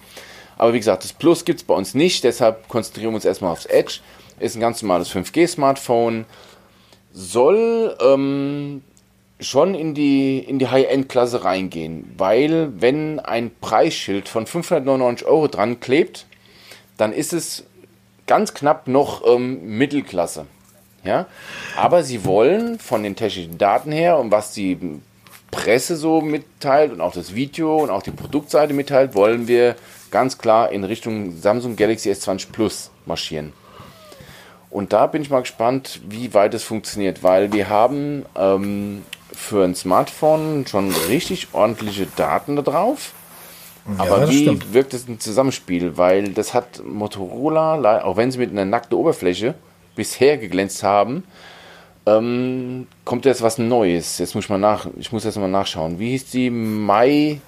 [0.58, 3.52] Aber wie gesagt, das Plus gibt es bei uns nicht, deshalb konzentrieren wir uns erstmal
[3.52, 4.00] aufs Edge.
[4.40, 6.26] Ist ein ganz normales 5G-Smartphone,
[7.14, 8.82] soll ähm,
[9.40, 15.80] schon in die, in die High-End-Klasse reingehen, weil wenn ein Preisschild von 599 Euro dran
[15.80, 16.26] klebt,
[16.98, 17.64] dann ist es
[18.30, 20.46] ganz knapp noch ähm, Mittelklasse.
[21.04, 21.26] Ja?
[21.76, 24.78] Aber sie wollen von den technischen Daten her und was die
[25.50, 29.76] Presse so mitteilt und auch das Video und auch die Produktseite mitteilt, wollen wir
[30.12, 33.52] ganz klar in Richtung Samsung Galaxy S20 Plus marschieren.
[34.70, 39.04] Und da bin ich mal gespannt, wie weit es funktioniert, weil wir haben ähm,
[39.34, 43.14] für ein Smartphone schon richtig ordentliche Daten da drauf.
[43.98, 44.74] Ja, Aber das wie stimmt.
[44.74, 45.98] wirkt es im Zusammenspiel?
[45.98, 49.56] Weil das hat Motorola, auch wenn sie mit einer nackten Oberfläche
[49.96, 51.24] bisher geglänzt haben,
[52.06, 54.18] ähm, kommt jetzt was Neues.
[54.18, 56.00] Jetzt muss ich mal nach, ich muss jetzt mal nachschauen.
[56.00, 56.50] Wie hieß die?
[56.50, 57.40] My,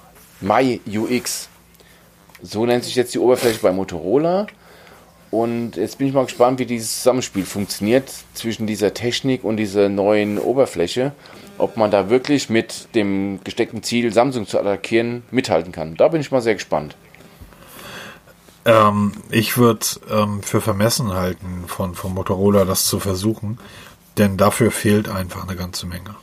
[0.41, 1.49] My UX.
[2.41, 4.47] So nennt sich jetzt die Oberfläche bei Motorola.
[5.29, 9.87] Und jetzt bin ich mal gespannt, wie dieses Zusammenspiel funktioniert zwischen dieser Technik und dieser
[9.87, 11.13] neuen Oberfläche.
[11.61, 15.95] Ob man da wirklich mit dem gesteckten Ziel, Samsung zu attackieren, mithalten kann.
[15.95, 16.95] Da bin ich mal sehr gespannt.
[18.65, 23.59] Ähm, ich würde ähm, für vermessen halten von, von Motorola, das zu versuchen,
[24.17, 26.15] denn dafür fehlt einfach eine ganze Menge.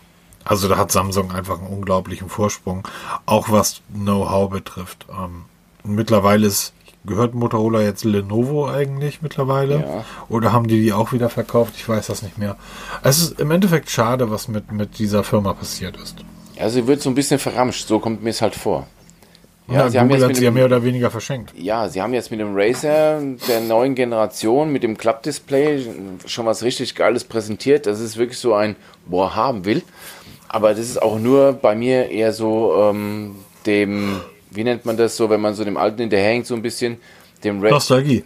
[0.45, 2.89] Also da hat Samsung einfach einen unglaublichen Vorsprung,
[3.25, 5.07] auch was Know-how betrifft.
[5.09, 5.45] Ähm,
[5.85, 6.73] mittlerweile ist,
[7.09, 9.81] gehört Motorola jetzt Lenovo eigentlich mittlerweile?
[9.81, 10.05] Ja.
[10.29, 11.75] Oder haben die die auch wieder verkauft?
[11.77, 12.57] Ich weiß das nicht mehr.
[13.03, 16.17] Es ist im Endeffekt schade, was mit, mit dieser Firma passiert ist.
[16.57, 18.87] Ja, sie wird so ein bisschen verramscht, so kommt mir es halt vor.
[19.71, 21.53] Ja, sie haben Google jetzt hat mit sie ja dem- mehr oder weniger verschenkt.
[21.55, 25.85] Ja, sie haben jetzt mit dem Razer der neuen Generation, mit dem Klappdisplay,
[26.25, 27.85] schon was richtig Geiles präsentiert.
[27.87, 29.83] Das ist wirklich so ein, boah, haben will.
[30.49, 33.35] Aber das ist auch nur bei mir eher so ähm,
[33.67, 34.21] dem,
[34.59, 36.99] wie nennt man das so, wenn man so dem Alten hinterherhängt, so ein bisschen,
[37.45, 38.25] dem Ra Nostalgie.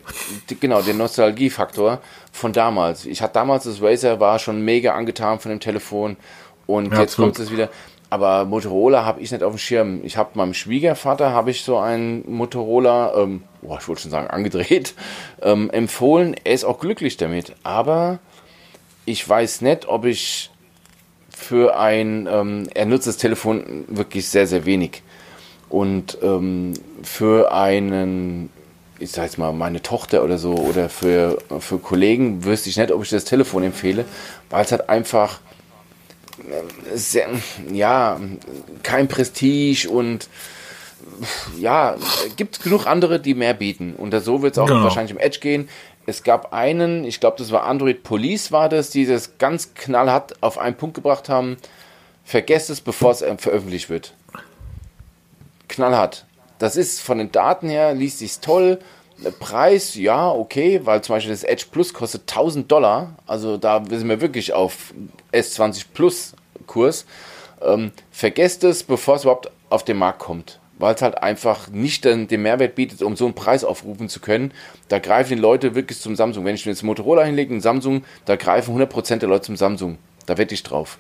[0.60, 2.00] genau, den Nostalgiefaktor
[2.32, 3.04] von damals.
[3.04, 6.16] Ich hatte damals das Razer, war schon mega angetan von dem Telefon
[6.66, 7.68] und Ja, jetzt kommt es wieder.
[8.08, 10.00] Aber Motorola habe ich nicht auf dem Schirm.
[10.04, 14.28] Ich habe meinem Schwiegervater habe ich so einen Motorola, ähm, boah, ich wollte schon sagen
[14.28, 14.94] angedreht,
[15.42, 16.34] ähm, empfohlen.
[16.44, 17.52] Er ist auch glücklich damit.
[17.62, 18.20] Aber
[19.04, 20.50] ich weiß nicht, ob ich
[21.28, 25.02] für ein, ähm, er nutzt das Telefon wirklich sehr, sehr wenig.
[25.72, 28.50] Und ähm, für einen,
[28.98, 32.92] ich sag jetzt mal, meine Tochter oder so, oder für, für Kollegen wüsste ich nicht,
[32.92, 34.04] ob ich das Telefon empfehle,
[34.50, 35.40] weil es halt einfach,
[36.40, 37.26] ähm, sehr,
[37.72, 38.20] ja,
[38.82, 40.28] kein Prestige und
[41.58, 41.96] ja,
[42.36, 43.94] gibt genug andere, die mehr bieten.
[43.96, 44.84] Und so wird es auch Genau.
[44.84, 45.70] wahrscheinlich im Edge gehen.
[46.04, 50.34] Es gab einen, ich glaube, das war Android Police, war das, die das ganz knallhart
[50.42, 51.56] auf einen Punkt gebracht haben.
[52.24, 54.12] Vergesst es, bevor es äh, veröffentlicht wird.
[55.72, 56.26] Knallhart.
[56.58, 58.78] Das ist von den Daten her, liest sich's toll.
[59.18, 63.16] Der Preis, ja, okay, weil zum Beispiel das Edge Plus kostet 1000 Dollar.
[63.26, 64.92] Also da sind wir wirklich auf
[65.32, 66.34] S20 Plus
[66.66, 67.06] Kurs.
[67.62, 70.60] Ähm, vergesst es, bevor es überhaupt auf den Markt kommt.
[70.78, 74.20] Weil es halt einfach nicht den, den Mehrwert bietet, um so einen Preis aufrufen zu
[74.20, 74.52] können.
[74.88, 76.44] Da greifen die Leute wirklich zum Samsung.
[76.44, 79.98] Wenn ich mir jetzt Motorola hinlege, einen Samsung, da greifen 100% der Leute zum Samsung.
[80.26, 80.98] Da wette ich drauf.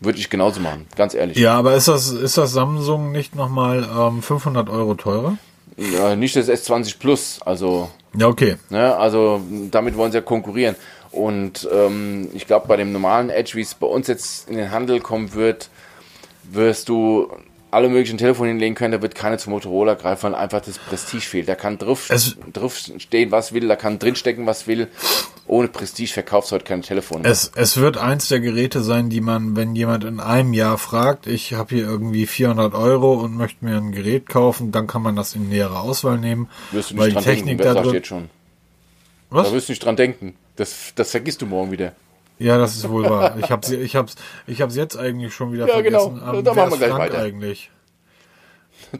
[0.00, 1.38] Würde ich genauso machen, ganz ehrlich.
[1.38, 5.38] Ja, aber ist das, ist das Samsung nicht nochmal ähm, 500 Euro teurer?
[5.76, 8.56] Ja, nicht das S20 Plus, also, Ja, okay.
[8.70, 9.40] ne, also
[9.70, 10.76] damit wollen sie ja konkurrieren.
[11.12, 14.70] Und ähm, ich glaube, bei dem normalen Edge, wie es bei uns jetzt in den
[14.70, 15.70] Handel kommen wird,
[16.44, 17.30] wirst du
[17.70, 21.22] alle möglichen Telefone hinlegen können, da wird keiner zum Motorola greifen, weil einfach das Prestige
[21.22, 21.48] fehlt.
[21.48, 22.08] Da kann drauf,
[22.52, 24.88] drauf stehen, was will, da kann drinstecken, was will.
[25.48, 27.22] Ohne Prestige verkaufst du heute keine Telefone.
[27.22, 27.30] mehr.
[27.30, 31.26] Es, es wird eins der Geräte sein, die man, wenn jemand in einem Jahr fragt,
[31.28, 35.14] ich habe hier irgendwie 400 Euro und möchte mir ein Gerät kaufen, dann kann man
[35.14, 36.48] das in nähere Auswahl nehmen.
[36.72, 37.94] wirst du nicht weil die dran Technik denken, da drin.
[37.94, 38.28] jetzt schon.
[39.30, 39.48] Was?
[39.48, 40.34] Da wirst du nicht dran denken.
[40.56, 41.92] Das, das vergisst du morgen wieder.
[42.38, 43.36] Ja, das ist wohl wahr.
[43.38, 44.14] Ich habe ich hab's,
[44.46, 46.10] ich hab's jetzt eigentlich schon wieder Ja, genau.
[46.10, 46.36] vergessen.
[46.38, 47.22] Ähm, Da wer machen wir gleich Frank weiter.
[47.22, 47.70] eigentlich?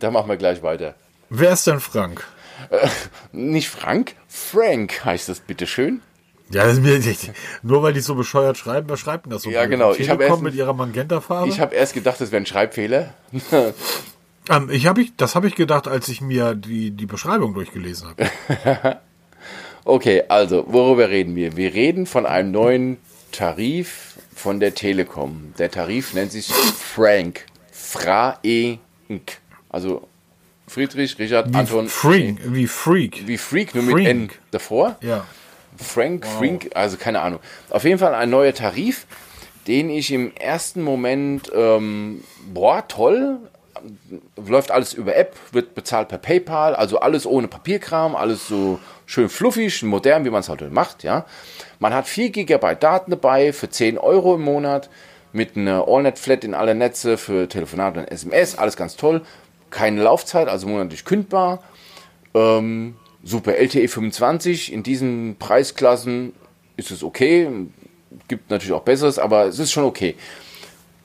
[0.00, 0.94] Da machen wir gleich weiter.
[1.28, 2.24] Wer ist denn Frank?
[3.32, 6.00] Nicht Frank, Frank heißt das bitteschön.
[6.50, 9.50] Ja, das ist mir, nur weil die so bescheuert schreiben, wer schreibt denn das so?
[9.50, 9.92] Ja, genau.
[9.94, 11.48] Ich hab Telekom erst- mit ihrer Magenta-Farbe?
[11.48, 13.14] Ich habe erst gedacht, das wäre ein Schreibfehler.
[14.48, 18.10] Ähm, ich hab ich, das habe ich gedacht, als ich mir die, die Beschreibung durchgelesen
[18.10, 19.00] habe.
[19.84, 21.56] Okay, also, worüber reden wir?
[21.56, 22.96] Wir reden von einem neuen
[23.30, 25.52] Tarif von der Telekom.
[25.58, 27.46] Der Tarif nennt sich Frank.
[27.70, 28.48] Fraenk.
[29.68, 30.08] Also
[30.66, 31.88] Friedrich, Richard, Wie Anton.
[31.88, 33.26] Freak, wie Freak.
[33.28, 34.08] Wie Freak, nur mit Freak.
[34.08, 34.96] N davor.
[35.00, 35.24] Ja.
[35.78, 37.40] Frank, Frink, also keine Ahnung.
[37.70, 39.06] Auf jeden Fall ein neuer Tarif,
[39.66, 42.22] den ich im ersten Moment, ähm,
[42.52, 43.38] boah, toll,
[44.36, 49.28] läuft alles über App, wird bezahlt per PayPal, also alles ohne Papierkram, alles so schön
[49.28, 51.24] fluffig, modern, wie man es halt macht, ja.
[51.78, 54.88] Man hat 4 GB Daten dabei für 10 Euro im Monat
[55.32, 59.22] mit einer AllNet-Flat in alle Netze für Telefonate und SMS, alles ganz toll.
[59.70, 61.62] Keine Laufzeit, also monatlich kündbar.
[62.34, 62.96] Ähm,
[63.26, 66.32] super, LTE 25, in diesen Preisklassen
[66.76, 67.48] ist es okay.
[68.28, 70.14] Gibt natürlich auch Besseres, aber es ist schon okay.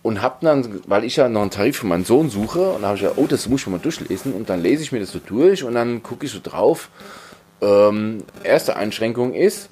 [0.04, 2.96] Und hab dann, weil ich ja noch einen Tarif für meinen Sohn suche, und habe
[2.96, 4.34] ich ja, oh, das muss ich mal durchlesen.
[4.34, 6.90] Und dann lese ich mir das so durch und dann gucke ich so drauf.
[7.62, 9.70] Ähm, erste Einschränkung ist,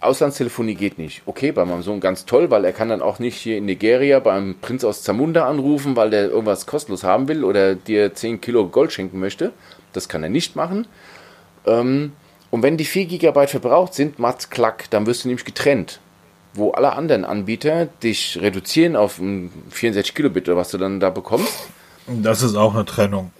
[0.00, 1.22] Auslandstelefonie geht nicht.
[1.26, 4.20] Okay, bei meinem Sohn ganz toll, weil er kann dann auch nicht hier in Nigeria
[4.20, 8.68] beim Prinz aus Zamunda anrufen, weil der irgendwas kostenlos haben will oder dir 10 Kilo
[8.68, 9.52] Gold schenken möchte.
[9.92, 10.86] Das kann er nicht machen.
[11.68, 12.12] Ähm,
[12.50, 16.00] und wenn die 4 GB verbraucht sind, macht's klack, dann wirst du nämlich getrennt.
[16.54, 19.20] Wo alle anderen Anbieter dich reduzieren auf
[19.70, 21.68] 64 Kilobit oder was du dann da bekommst.
[22.06, 23.32] Das ist auch eine Trennung.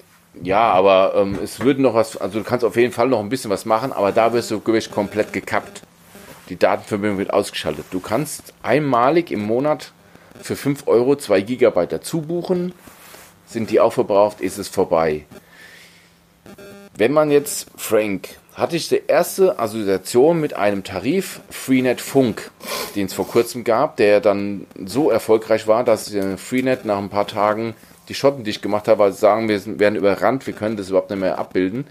[0.43, 3.31] Ja, aber ähm, es würde noch was, also du kannst auf jeden Fall noch ein
[3.31, 5.83] bisschen was machen, aber da wirst du wirklich komplett gekappt.
[6.49, 7.87] Die Datenverbindung wird ausgeschaltet.
[7.91, 9.93] Du kannst einmalig im Monat
[10.41, 12.73] für 5 Euro 2 Gigabyte dazu buchen.
[13.47, 15.25] Sind die auch verbraucht, ist es vorbei.
[16.99, 22.51] Wenn man jetzt, Frank, hatte ich die erste Assoziation mit einem Tarif Freenet Funk,
[22.97, 27.29] den es vor kurzem gab, der dann so erfolgreich war, dass Freenet nach ein paar
[27.29, 27.77] Tagen
[28.09, 31.11] die Schotten dicht gemacht hat, weil sie sagen, wir werden überrannt, wir können das überhaupt
[31.11, 31.87] nicht mehr abbilden.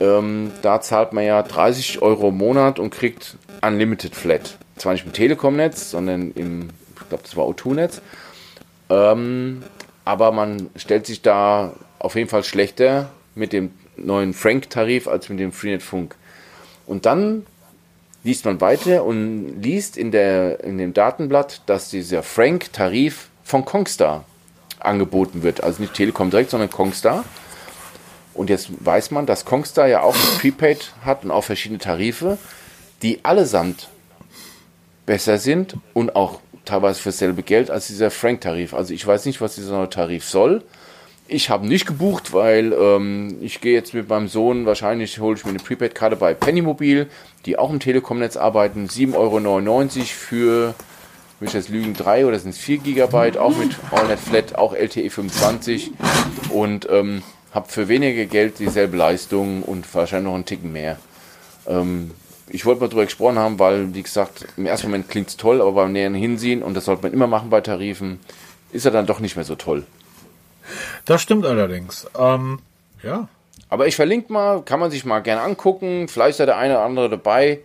[0.00, 4.56] Ähm, da zahlt man ja 30 Euro im Monat und kriegt Unlimited Flat.
[4.76, 8.00] Zwar nicht im Telekom-Netz, sondern im, ich glaube, das war O2-Netz.
[8.88, 9.62] Ähm,
[10.06, 15.38] aber man stellt sich da auf jeden Fall schlechter mit dem neuen Frank-Tarif als mit
[15.38, 16.14] dem Freenet Funk.
[16.86, 17.46] Und dann
[18.22, 24.24] liest man weiter und liest in, der, in dem Datenblatt, dass dieser Frank-Tarif von Kongstar
[24.80, 25.62] angeboten wird.
[25.62, 27.24] Also nicht Telekom direkt, sondern Kongstar.
[28.32, 32.38] Und jetzt weiß man, dass Kongstar ja auch Prepaid hat und auch verschiedene Tarife,
[33.02, 33.88] die allesamt
[35.06, 38.74] besser sind und auch teilweise für dasselbe Geld als dieser Frank-Tarif.
[38.74, 40.62] Also ich weiß nicht, was dieser neue Tarif soll.
[41.34, 45.44] Ich habe nicht gebucht, weil ähm, ich gehe jetzt mit meinem Sohn, wahrscheinlich hole ich
[45.44, 47.08] mir eine Prepaid-Karte bei Pennymobil,
[47.44, 50.74] die auch im Telekom-Netz arbeiten, 7,99 Euro für
[51.40, 54.74] will ich jetzt lügen, 3 oder sind es 4 GB, auch mit AllNet Flat, auch
[54.74, 55.90] LTE 25
[56.50, 61.00] und ähm, habe für weniger Geld dieselbe Leistung und wahrscheinlich noch einen Ticken mehr.
[61.66, 62.12] Ähm,
[62.48, 65.60] ich wollte mal drüber gesprochen haben, weil, wie gesagt, im ersten Moment klingt es toll,
[65.60, 68.20] aber beim näheren Hinsehen, und das sollte man immer machen bei Tarifen,
[68.70, 69.84] ist er dann doch nicht mehr so toll.
[71.04, 72.06] Das stimmt allerdings.
[72.18, 72.60] Ähm,
[73.02, 73.28] ja.
[73.68, 76.08] Aber ich verlinke mal, kann man sich mal gerne angucken.
[76.08, 77.60] Vielleicht ist der eine oder andere dabei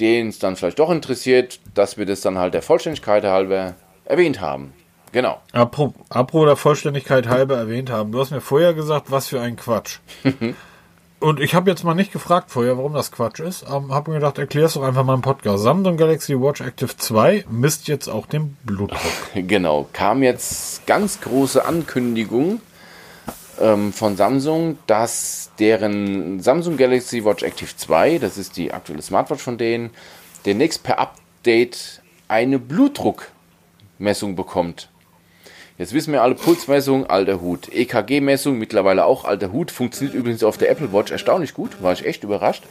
[0.00, 3.74] den es dann vielleicht doch interessiert, dass wir das dann halt der Vollständigkeit halber
[4.04, 4.72] erwähnt haben.
[5.12, 5.40] Genau.
[5.52, 8.10] Apro, der Vollständigkeit halber erwähnt haben.
[8.10, 9.98] Du hast mir vorher gesagt, was für ein Quatsch.
[11.24, 13.62] Und ich habe jetzt mal nicht gefragt vorher, warum das Quatsch ist.
[13.62, 15.62] Ähm, habe mir gedacht, erklär es doch einfach mal im Podcast.
[15.62, 19.00] Samsung Galaxy Watch Active 2 misst jetzt auch den Blutdruck.
[19.34, 22.60] Genau, kam jetzt ganz große Ankündigung
[23.58, 29.42] ähm, von Samsung, dass deren Samsung Galaxy Watch Active 2, das ist die aktuelle Smartwatch
[29.42, 29.92] von denen,
[30.44, 34.90] demnächst per Update eine Blutdruckmessung bekommt.
[35.76, 37.68] Jetzt wissen wir alle, Pulsmessung, alter Hut.
[37.72, 39.72] EKG-Messung, mittlerweile auch alter Hut.
[39.72, 41.82] Funktioniert übrigens auf der Apple Watch erstaunlich gut.
[41.82, 42.62] War ich echt überrascht.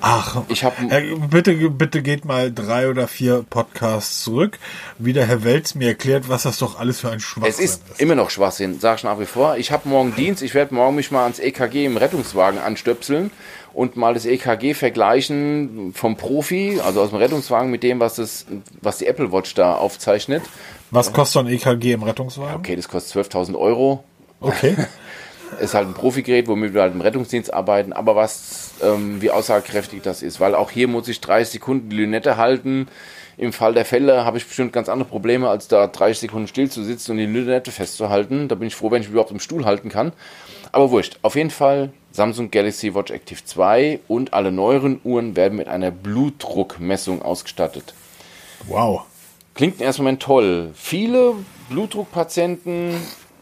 [0.00, 4.58] Ach, ich habe äh, bitte bitte geht mal drei oder vier Podcasts zurück,
[4.98, 7.58] wie der Herr Welz mir erklärt, was das doch alles für ein Schwachsinn ist.
[7.58, 8.00] Es ist, ist.
[8.00, 9.58] immer noch Schwachsinn, sag ich nach wie vor.
[9.58, 13.30] Ich habe morgen Dienst, ich werde morgen mich mal ans EKG im Rettungswagen anstöpseln
[13.72, 18.46] und mal das EKG vergleichen vom Profi, also aus dem Rettungswagen mit dem, was das
[18.80, 20.42] was die Apple Watch da aufzeichnet.
[20.90, 22.56] Was kostet ein EKG im Rettungswagen?
[22.56, 24.04] Okay, das kostet 12.000 Euro.
[24.40, 24.76] Okay.
[25.58, 30.02] ist halt ein Profigerät, womit wir halt im Rettungsdienst arbeiten, aber was, ähm, wie aussagekräftig
[30.02, 32.88] das ist, weil auch hier muss ich 30 Sekunden die Lünette halten.
[33.36, 36.70] Im Fall der Fälle habe ich bestimmt ganz andere Probleme, als da 30 Sekunden still
[36.70, 38.48] zu sitzen und die Lünette festzuhalten.
[38.48, 40.12] Da bin ich froh, wenn ich überhaupt im Stuhl halten kann.
[40.72, 41.18] Aber wurscht.
[41.22, 45.90] Auf jeden Fall Samsung Galaxy Watch Active 2 und alle neueren Uhren werden mit einer
[45.90, 47.94] Blutdruckmessung ausgestattet.
[48.66, 49.02] Wow.
[49.54, 50.70] Klingt erstmal toll.
[50.74, 51.34] Viele
[51.68, 52.94] Blutdruckpatienten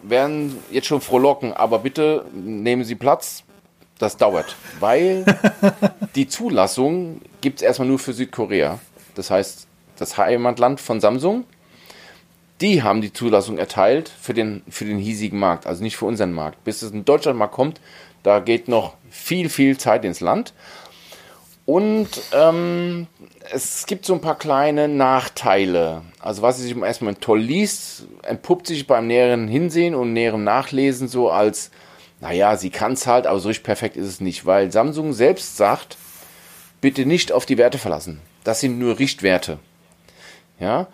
[0.03, 3.45] werden jetzt schon frohlocken, aber bitte nehmen Sie Platz.
[3.99, 5.25] Das dauert, weil
[6.15, 8.79] die Zulassung gibt es erstmal nur für Südkorea.
[9.17, 9.67] Das heißt,
[9.99, 11.45] das Heimatland von Samsung,
[12.61, 16.33] die haben die Zulassung erteilt für den, für den hiesigen Markt, also nicht für unseren
[16.33, 16.63] Markt.
[16.63, 17.81] Bis es in Deutschland mal kommt,
[18.23, 20.53] da geht noch viel, viel Zeit ins Land.
[21.69, 23.09] Und ähm,
[23.53, 26.01] es gibt so ein paar kleine Nachteile.
[26.19, 31.31] Also was sich Moment toll liest, entpuppt sich beim näheren Hinsehen und näheren Nachlesen so
[31.31, 31.71] als,
[32.21, 35.59] naja, sie kann es halt, aber so richtig perfekt ist es nicht, weil Samsung selbst
[35.59, 35.99] sagt,
[36.81, 38.21] bitte nicht auf die Werte verlassen.
[38.45, 39.59] Das sind nur Richtwerte.
[40.59, 40.87] Ja,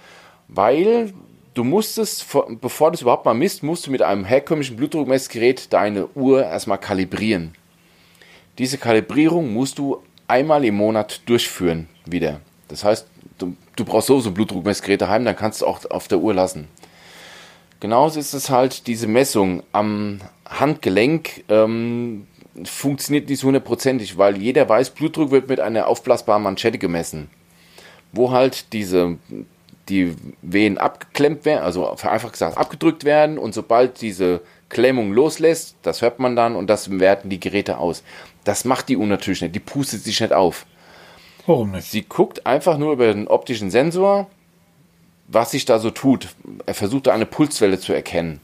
[0.48, 1.14] weil
[1.54, 2.26] du musstest,
[2.60, 6.78] bevor du es überhaupt mal misst, musst du mit einem herkömmlichen Blutdruckmessgerät deine Uhr erstmal
[6.78, 7.54] kalibrieren.
[8.58, 12.40] Diese Kalibrierung musst du einmal im Monat durchführen wieder.
[12.68, 13.06] Das heißt,
[13.38, 16.68] du, du brauchst sowieso Blutdruckmessgeräte heim, dann kannst du auch auf der Uhr lassen.
[17.80, 22.26] Genauso ist es halt, diese Messung am Handgelenk ähm,
[22.64, 27.28] funktioniert nicht so hundertprozentig, weil jeder weiß, Blutdruck wird mit einer aufblasbaren Manschette gemessen.
[28.14, 29.18] wo halt diese
[29.88, 36.02] die Venen abgeklemmt werden, also vereinfacht gesagt abgedrückt werden und sobald diese Klemmung loslässt, das
[36.02, 38.02] hört man dann und das werten die Geräte aus.
[38.44, 40.66] Das macht die Uhr natürlich nicht, die pustet sich nicht auf.
[41.46, 41.90] Warum nicht?
[41.90, 44.28] Sie guckt einfach nur über den optischen Sensor,
[45.28, 46.28] was sich da so tut.
[46.66, 48.40] Er versucht da eine Pulswelle zu erkennen.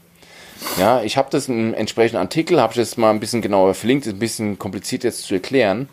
[0.77, 4.05] Ja, ich habe das im entsprechenden Artikel, habe ich das mal ein bisschen genauer verlinkt,
[4.05, 5.89] ist ein bisschen kompliziert jetzt zu erklären.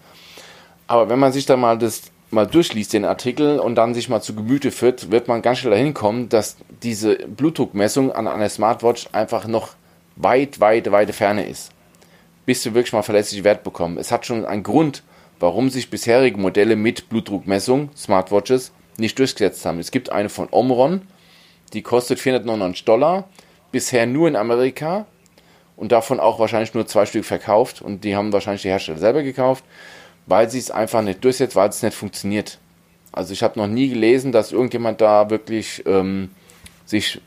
[0.87, 4.21] Aber wenn man sich da mal das mal durchliest, den Artikel, und dann sich mal
[4.21, 9.09] zu Gemüte führt, wird man ganz schnell dahin kommen, dass diese Blutdruckmessung an einer Smartwatch
[9.13, 9.71] einfach noch
[10.17, 11.71] weit, weit, weite Ferne ist.
[12.47, 13.99] Bis wir wirklich mal verlässliche Wert bekommen.
[13.99, 15.03] Es hat schon einen Grund,
[15.41, 19.79] warum sich bisherige Modelle mit Blutdruckmessung, Smartwatches, nicht durchgesetzt haben.
[19.79, 21.03] Es gibt eine von Omron,
[21.73, 23.29] die kostet 499 Dollar,
[23.71, 25.07] bisher nur in Amerika
[25.77, 29.23] und davon auch wahrscheinlich nur zwei Stück verkauft und die haben wahrscheinlich die Hersteller selber
[29.23, 29.65] gekauft,
[30.29, 32.59] weil sie es einfach nicht durchsetzt, weil es nicht funktioniert.
[33.13, 36.31] Also ich habe noch nie gelesen, dass irgendjemand da wirklich ähm,
[36.85, 37.21] sich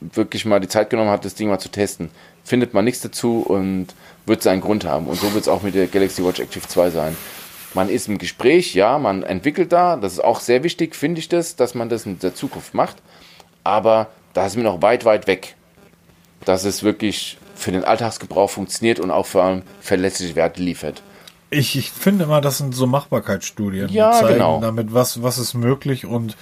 [0.00, 2.10] wirklich mal die Zeit genommen hat, das Ding mal zu testen.
[2.44, 3.88] Findet man nichts dazu und
[4.26, 5.06] wird seinen Grund haben.
[5.06, 7.16] Und so wird es auch mit der Galaxy Watch Active 2 sein.
[7.74, 11.28] Man ist im Gespräch, ja, man entwickelt da, das ist auch sehr wichtig, finde ich
[11.28, 12.96] das, dass man das in der Zukunft macht.
[13.62, 15.54] Aber da ist mir noch weit, weit weg,
[16.44, 21.02] dass es wirklich für den Alltagsgebrauch funktioniert und auch vor allem verlässliche Werte liefert.
[21.50, 23.88] Ich, ich finde immer, das sind so Machbarkeitsstudien.
[23.88, 24.60] Ja, die zeigen genau.
[24.60, 26.36] damit, was, was ist möglich und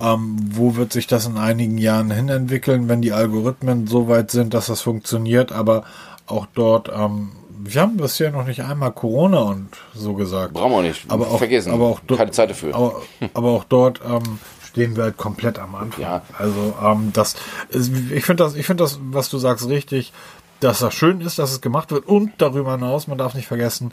[0.00, 4.30] ähm, wo wird sich das in einigen Jahren hin entwickeln, wenn die Algorithmen so weit
[4.30, 5.84] sind, dass das funktioniert, aber
[6.26, 10.52] auch dort, ähm, wir haben bisher noch nicht einmal Corona und so gesagt.
[10.52, 11.10] Brauchen wir nicht.
[11.10, 11.72] aber auch, Vergessen.
[11.72, 12.74] Aber auch Keine Zeit dafür.
[12.74, 13.02] Aber,
[13.34, 16.02] aber auch dort ähm, stehen wir halt komplett am Anfang.
[16.02, 16.22] Ja.
[16.38, 17.34] Also ähm, das,
[17.70, 20.12] ist, ich finde das, ich finde das, was du sagst, richtig,
[20.60, 23.92] dass das schön ist, dass es gemacht wird und darüber hinaus, man darf nicht vergessen,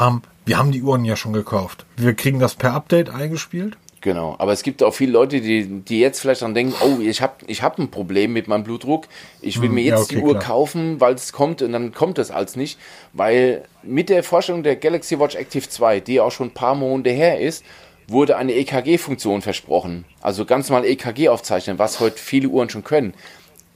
[0.00, 1.84] ähm, wir haben die Uhren ja schon gekauft.
[1.96, 3.76] Wir kriegen das per Update eingespielt.
[4.02, 7.20] Genau, aber es gibt auch viele Leute, die, die jetzt vielleicht dran denken, oh, ich
[7.20, 9.06] habe ich hab ein Problem mit meinem Blutdruck,
[9.42, 10.44] ich will Hm, mir ja, jetzt okay, die Uhr klar.
[10.44, 12.78] kaufen, weil es kommt und dann kommt es als nicht,
[13.12, 17.10] weil mit der Vorstellung der Galaxy Watch Active 2, die auch schon ein paar Monate
[17.10, 17.62] her ist,
[18.08, 20.06] wurde eine EKG-Funktion versprochen.
[20.22, 23.12] Also ganz normal EKG aufzeichnen, was heute viele Uhren schon können.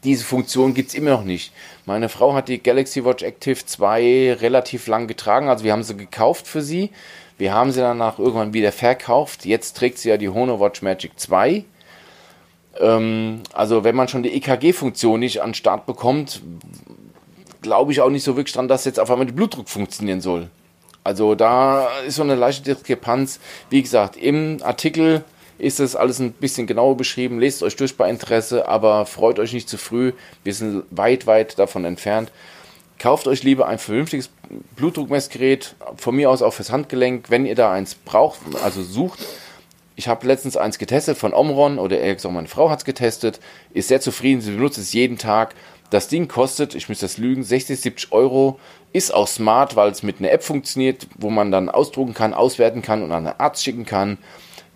[0.04, 1.52] Diese Funktion gibt's immer noch nicht.
[1.86, 5.96] Meine Frau hat die Galaxy Watch Active 2 relativ lang getragen, also wir haben sie
[5.96, 6.90] gekauft für sie.
[7.36, 9.44] Wir haben sie danach irgendwann wieder verkauft.
[9.44, 11.64] Jetzt trägt sie ja die Honor Watch Magic 2.
[12.80, 16.42] Ähm, also wenn man schon die EKG-Funktion nicht an den Start bekommt,
[17.60, 20.48] glaube ich auch nicht so wirklich dran, dass jetzt auf einmal der Blutdruck funktionieren soll.
[21.02, 23.40] Also da ist so eine leichte Diskrepanz.
[23.68, 25.24] Wie gesagt, im Artikel
[25.58, 27.38] ist das alles ein bisschen genauer beschrieben.
[27.38, 30.12] Lest euch durch bei Interesse, aber freut euch nicht zu früh.
[30.42, 32.30] Wir sind weit, weit davon entfernt.
[32.98, 34.30] Kauft euch lieber ein vernünftiges
[34.76, 39.18] Blutdruckmessgerät, von mir aus auch fürs Handgelenk, wenn ihr da eins braucht, also sucht.
[39.96, 43.40] Ich habe letztens eins getestet von Omron oder eher gesagt, meine Frau hat es getestet,
[43.72, 45.54] ist sehr zufrieden, sie benutzt es jeden Tag.
[45.90, 48.58] Das Ding kostet, ich müsste das lügen, 60, 70 Euro,
[48.92, 52.82] ist auch smart, weil es mit einer App funktioniert, wo man dann ausdrucken kann, auswerten
[52.82, 54.18] kann und an einen Arzt schicken kann.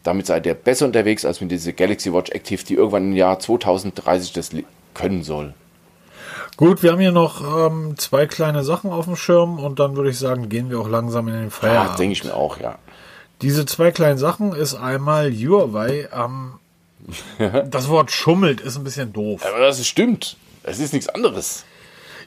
[0.03, 3.39] Damit seid ihr besser unterwegs als mit dieser Galaxy Watch Active, die irgendwann im Jahr
[3.39, 4.51] 2030 das
[4.95, 5.55] können soll.
[6.57, 10.11] Gut, wir haben hier noch ähm, zwei kleine Sachen auf dem Schirm und dann würde
[10.11, 11.99] ich sagen, gehen wir auch langsam in den Ja, Feierabend.
[11.99, 12.79] denke ich mir auch, ja.
[13.43, 16.09] Diese zwei kleinen Sachen ist einmal Huawei.
[16.13, 16.55] Ähm,
[17.71, 19.45] das Wort schummelt ist ein bisschen doof.
[19.47, 20.37] Aber das stimmt.
[20.65, 21.65] Es ist nichts anderes.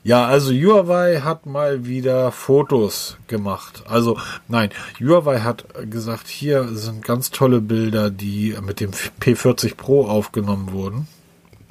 [0.03, 3.83] Ja, also Huawei hat mal wieder Fotos gemacht.
[3.87, 10.07] Also nein, Huawei hat gesagt, hier sind ganz tolle Bilder, die mit dem P40 Pro
[10.07, 11.07] aufgenommen wurden.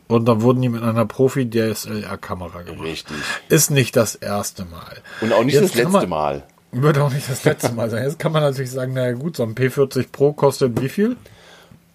[0.07, 2.85] Und dann wurden die mit einer Profi-DSLR-Kamera gemacht.
[2.85, 3.16] Richtig.
[3.49, 4.99] Ist nicht das erste Mal.
[5.20, 6.43] Und auch nicht Jetzt das letzte man- Mal.
[6.72, 8.05] Wird auch nicht das letzte Mal sein.
[8.05, 11.16] Jetzt kann man natürlich sagen, naja gut, so ein P40 Pro kostet wie viel?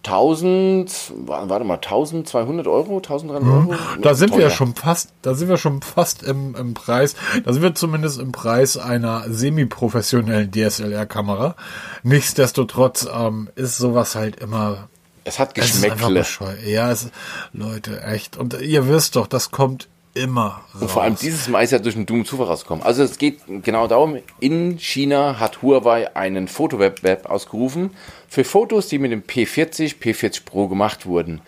[0.06, 3.62] 1000, wa- warte mal, 1200 Euro, 1300 Euro?
[3.74, 4.02] Mhm.
[4.02, 4.56] Da sind wir ja Teuer.
[4.56, 7.16] schon fast, da sind wir schon fast im, im Preis.
[7.44, 11.56] Da sind wir zumindest im Preis einer semi-professionellen DSLR-Kamera.
[12.04, 14.88] Nichtsdestotrotz ähm, ist sowas halt immer.
[15.24, 16.20] Es hat Es Geschmäckle.
[16.20, 16.64] bescheuert.
[16.66, 17.10] Ja, es,
[17.52, 18.38] Leute, echt.
[18.38, 20.82] Und ihr wisst doch, das kommt immer raus.
[20.82, 22.84] Und vor allem dieses Mal ist ja durch einen dummen Zufall rausgekommen.
[22.84, 27.92] Also es geht genau darum, in China hat Huawei einen Fotowettbewerb ausgerufen
[28.28, 31.42] für Fotos, die mit dem P40, P40 Pro gemacht wurden.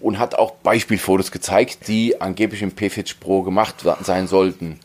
[0.00, 4.78] Und hat auch Beispielfotos gezeigt, die angeblich im P40 Pro gemacht sein sollten.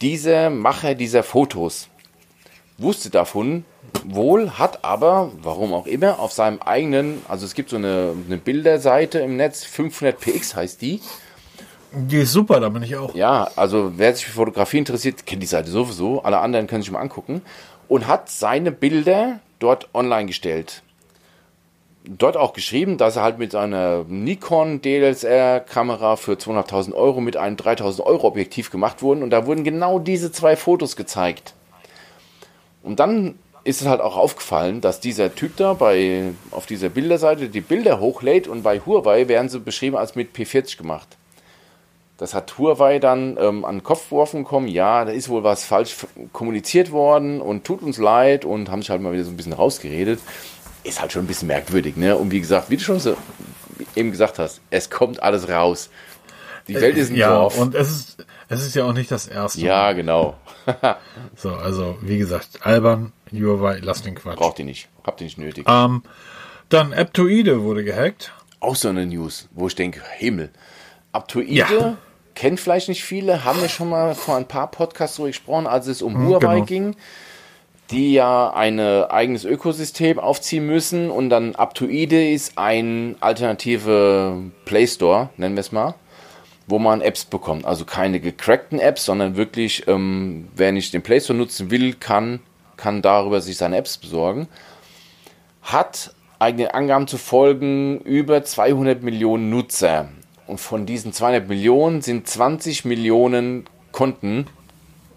[0.00, 1.88] Dieser Macher dieser Fotos
[2.78, 3.64] wusste davon
[4.04, 8.36] wohl, hat aber, warum auch immer, auf seinem eigenen, also es gibt so eine, eine
[8.38, 11.00] Bilderseite im Netz, 500px heißt die,
[11.94, 13.14] Die ist super, da bin ich auch.
[13.14, 16.22] ja, also wer sich für Fotografie interessiert, kennt die Seite sowieso.
[16.22, 17.42] Alle anderen können sich mal angucken.
[17.88, 20.82] Und hat seine Bilder dort online gestellt.
[22.04, 27.56] dort auch geschrieben, dass er halt mit einer Nikon DSLR-Kamera für 200.000 Euro mit einem
[27.56, 31.54] 3.000 Euro Objektiv gemacht wurden und da wurden genau diese zwei Fotos gezeigt.
[32.82, 37.48] Und dann ist es halt auch aufgefallen, dass dieser Typ da bei, auf dieser Bilderseite
[37.48, 41.16] die Bilder hochlädt und bei Huawei werden sie beschrieben als mit P40 gemacht.
[42.22, 45.64] Das hat Huawei dann ähm, an den Kopf geworfen bekommen, ja, da ist wohl was
[45.64, 49.36] falsch kommuniziert worden und tut uns leid und haben sich halt mal wieder so ein
[49.36, 50.20] bisschen rausgeredet.
[50.84, 52.16] Ist halt schon ein bisschen merkwürdig, ne?
[52.16, 53.16] Und wie gesagt, wie du schon so
[53.96, 55.90] eben gesagt hast, es kommt alles raus.
[56.68, 57.58] Die Welt ist ein ja, Dorf.
[57.58, 59.60] und es ist, es ist ja auch nicht das erste.
[59.60, 60.36] Ja, genau.
[61.34, 64.36] So, also, wie gesagt, albern, Huawei, lass den Quatsch.
[64.36, 64.88] Braucht ihr nicht.
[65.02, 65.64] Habt ihr nicht nötig.
[65.68, 66.04] Ähm,
[66.68, 68.32] dann Aptoide wurde gehackt.
[68.60, 70.50] Auch so eine News, wo ich denke, Himmel.
[71.10, 71.98] Aptoide Ja.
[72.34, 75.86] Kennt vielleicht nicht viele, haben wir schon mal vor ein paar Podcasts so gesprochen, als
[75.86, 76.64] es um Mhm, Huawei genau.
[76.64, 76.96] ging,
[77.90, 85.28] die ja ein eigenes Ökosystem aufziehen müssen und dann Aptoide ist ein alternative Play Store,
[85.36, 85.94] nennen wir es mal,
[86.66, 87.66] wo man Apps bekommt.
[87.66, 92.40] Also keine gecrackten Apps, sondern wirklich, ähm, wer nicht den Play Store nutzen will, kann,
[92.76, 94.48] kann darüber sich seine Apps besorgen.
[95.60, 100.08] Hat eigenen Angaben zu folgen über 200 Millionen Nutzer.
[100.46, 104.46] Und von diesen 200 Millionen sind 20 Millionen Konten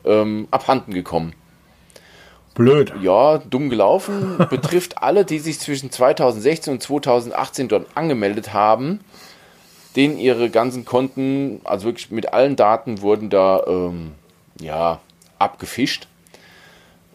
[0.05, 1.33] ähm, abhanden gekommen.
[2.53, 2.93] Blöd.
[3.01, 4.37] Ja, dumm gelaufen.
[4.49, 9.01] Betrifft alle, die sich zwischen 2016 und 2018 dort angemeldet haben.
[9.95, 14.11] Denen ihre ganzen Konten, also wirklich mit allen Daten, wurden da ähm,
[14.59, 14.99] ja,
[15.39, 16.07] abgefischt.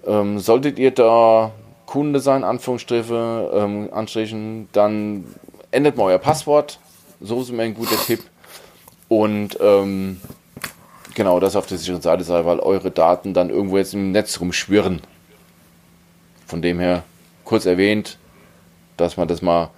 [0.07, 1.53] Ähm, solltet ihr da
[1.87, 5.25] Kunde sein, Anführungsstriche, ähm, Anstrichen, dann
[5.71, 6.79] ändert mal euer Passwort.
[7.21, 8.23] So ist immer ein guter Tipp.
[9.09, 10.21] Und ähm,
[11.15, 14.41] genau, das auf der sicheren Seite sei, weil eure Daten dann irgendwo jetzt im Netz
[14.41, 15.03] rumschwirren.
[16.47, 17.03] Von dem her
[17.45, 18.19] kurz erwähnt,
[18.97, 19.71] dass man das mal,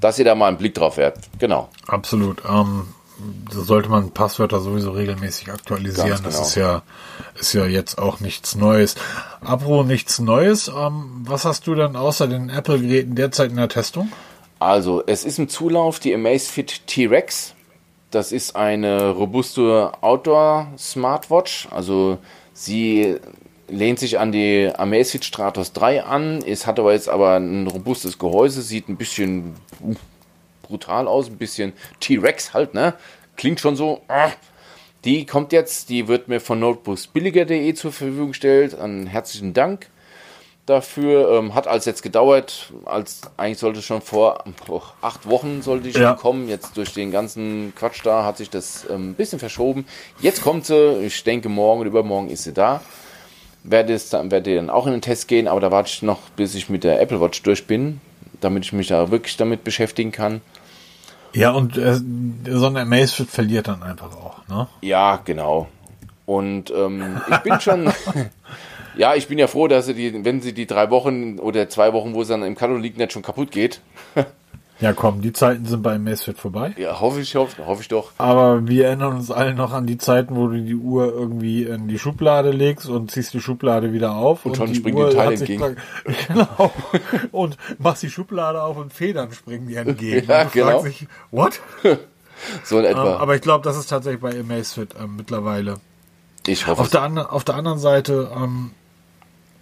[0.00, 1.28] dass ihr da mal einen Blick drauf werft.
[1.38, 1.68] Genau.
[1.86, 2.42] Absolut.
[2.48, 2.88] Ähm,
[3.50, 6.10] da sollte man Passwörter sowieso regelmäßig aktualisieren.
[6.10, 6.46] Ganz Das genau.
[6.46, 6.82] ist ja,
[7.40, 8.94] ist ja jetzt auch nichts Neues.
[9.40, 10.68] Apropos nichts Neues.
[10.68, 14.12] Ähm, was hast du dann außer den Apple-Geräten derzeit in der Testung?
[14.58, 17.54] Also, es ist im Zulauf die Amazfit T-Rex.
[18.10, 21.68] Das ist eine robuste Outdoor-Smartwatch.
[21.70, 22.18] Also,
[22.54, 23.16] sie
[23.68, 26.42] lehnt sich an die Amazfit Stratos 3 an.
[26.42, 29.94] Es hat aber jetzt aber ein robustes Gehäuse, sieht ein bisschen uh,
[30.62, 32.94] brutal aus, ein bisschen T-Rex halt, ne?
[33.36, 34.00] Klingt schon so.
[34.08, 34.30] ah.
[35.04, 38.74] Die kommt jetzt, die wird mir von notebooksbilliger.de zur Verfügung gestellt.
[38.76, 39.88] Einen herzlichen Dank
[40.66, 41.30] dafür.
[41.38, 46.02] Ähm, hat als jetzt gedauert, als eigentlich sollte schon vor oh, acht Wochen sollte schon
[46.02, 46.14] Ja.
[46.14, 46.48] kommen.
[46.48, 49.86] Jetzt durch den ganzen Quatsch da hat sich das ähm, ein bisschen verschoben.
[50.20, 52.80] Jetzt kommt sie, ich denke morgen oder übermorgen ist sie da.
[53.64, 56.20] Werde es dann, werde dann auch in den Test gehen, aber da warte ich noch,
[56.36, 58.00] bis ich mit der Apple Watch durch bin,
[58.40, 60.40] damit ich mich da wirklich damit beschäftigen kann.
[61.32, 62.00] Ja, und äh,
[62.48, 64.68] so eine Amazfit verliert dann einfach auch, ne?
[64.82, 65.66] Ja, genau.
[66.26, 67.92] Und ähm, ich bin schon,
[68.96, 71.92] ja, ich bin ja froh, dass sie die, wenn sie die drei Wochen oder zwei
[71.92, 73.80] Wochen, wo sie dann im Katalog liegt, nicht schon kaputt geht.
[74.78, 76.74] Ja, komm, die Zeiten sind bei Amazfit vorbei.
[76.76, 78.12] Ja, hoffe ich, hoffe, hoffe ich doch.
[78.18, 81.88] Aber wir erinnern uns alle noch an die Zeiten, wo du die Uhr irgendwie in
[81.88, 84.44] die Schublade legst und ziehst die Schublade wieder auf.
[84.44, 85.76] Und, schon die springt Uhr dir Teil entgegen.
[86.28, 86.70] Genau.
[87.32, 90.26] Und machst die Schublade auf und Federn springen dir entgegen.
[90.28, 90.80] Ja, und du genau.
[90.80, 91.58] fragst dich, what?
[92.64, 93.16] So in Ähm, etwa.
[93.16, 95.76] aber ich glaube, das ist tatsächlich bei Amazfit ähm, mittlerweile.
[96.46, 96.92] ich hoffe Auf es.
[96.92, 98.72] der, auf der anderen Seite, ähm,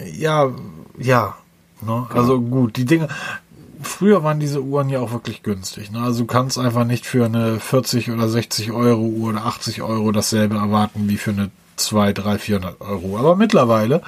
[0.03, 0.51] ja,
[0.99, 1.34] ja.
[1.82, 2.07] Ne?
[2.14, 3.09] Also gut, die Dinge.
[3.82, 5.90] Früher waren diese Uhren ja auch wirklich günstig.
[5.90, 6.01] Ne?
[6.01, 10.11] Also du kannst einfach nicht für eine 40 oder 60 Euro Uhr oder 80 Euro
[10.11, 13.18] dasselbe erwarten wie für eine 2, 3, 400 Euro.
[13.18, 14.01] Aber mittlerweile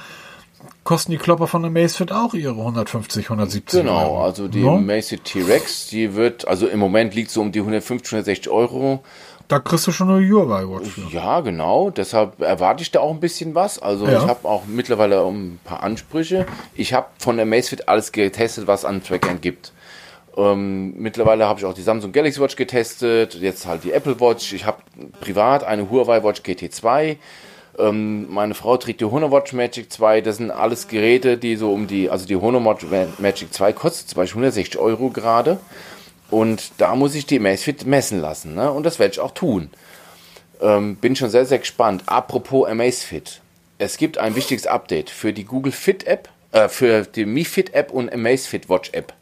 [0.84, 4.24] kosten die Klopper von Amazfit auch ihre 150, 170 Genau, Euro.
[4.24, 4.78] also die Ne?
[4.80, 9.03] Macy T-Rex, die wird, also im Moment liegt so um die 150, 160 Euro.
[9.49, 11.03] Da kriegst du schon eine Huawei Watch für.
[11.14, 11.90] Ja, genau.
[11.90, 13.78] Deshalb erwarte ich da auch ein bisschen was.
[13.78, 14.18] Also Ja.
[14.22, 16.47] ich habe auch mittlerweile ein paar Ansprüche.
[16.74, 19.72] Ich habe von der Amazfit alles getestet, was an Trackern gibt.
[20.36, 24.53] Ähm, mittlerweile habe ich auch die Samsung Galaxy Watch getestet, jetzt halt die Apple Watch.
[24.53, 24.78] Ich habe
[25.20, 27.16] privat eine Huawei Watch GT2.
[27.78, 30.22] Ähm, meine Frau trägt die Honor Watch Magic 2.
[30.22, 32.84] Das sind alles Geräte, die so um die, also die Honor Watch
[33.18, 35.59] Magic 2 kostet zum Beispiel 160 Euro gerade.
[36.31, 38.55] Und da muss ich die Amazfit messen lassen.
[38.55, 38.70] Ne?
[38.70, 39.70] Und das werde ich auch tun.
[40.61, 42.03] Ähm, bin schon sehr, sehr gespannt.
[42.07, 43.41] Apropos Amazfit.
[43.79, 47.74] Es gibt ein wichtiges Update für die Google Fit App, äh, für die Mi Fit
[47.74, 49.12] App und Amazfit Watch App.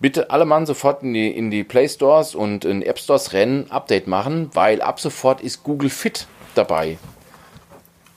[0.00, 3.70] Bitte alle Mann sofort in die, in die Play Stores und in App Stores rennen,
[3.70, 6.98] Update machen, weil ab sofort ist Google Fit dabei.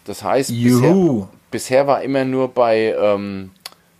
[0.06, 3.52] Das heißt, bisher, bisher war immer nur bei ähm,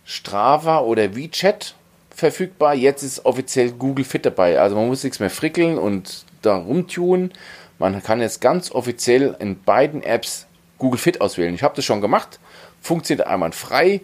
[0.04, 1.74] Strava oder WeChat
[2.16, 2.74] verfügbar.
[2.74, 4.58] Jetzt ist offiziell Google Fit dabei.
[4.58, 7.30] Also man muss nichts mehr frickeln und da rumtun.
[7.78, 10.46] Man kann jetzt ganz offiziell in beiden Apps
[10.78, 11.54] Google Fit auswählen.
[11.54, 12.40] Ich habe das schon gemacht.
[12.80, 14.00] Funktioniert einwandfrei.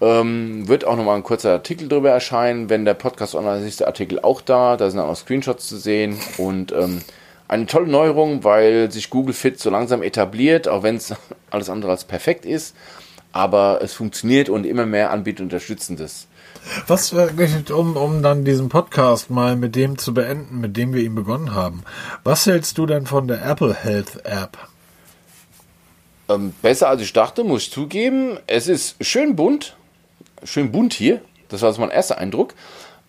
[0.00, 2.70] Ähm, wird auch nochmal ein kurzer Artikel darüber erscheinen.
[2.70, 4.76] Wenn der Podcast online ist, ist der Artikel auch da.
[4.76, 6.16] Da sind auch Screenshots zu sehen.
[6.36, 7.02] Und ähm,
[7.48, 11.12] eine tolle Neuerung, weil sich Google Fit so langsam etabliert, auch wenn es
[11.50, 12.76] alles andere als perfekt ist.
[13.32, 16.28] Aber es funktioniert und immer mehr Anbieter unterstützen das.
[16.86, 21.14] Was, um, um dann diesen Podcast mal mit dem zu beenden, mit dem wir ihn
[21.14, 21.82] begonnen haben.
[22.24, 24.58] Was hältst du denn von der Apple Health App?
[26.28, 28.38] Ähm, besser als ich dachte, muss ich zugeben.
[28.46, 29.76] Es ist schön bunt.
[30.44, 31.20] Schön bunt hier.
[31.48, 32.54] Das war also mein erster Eindruck.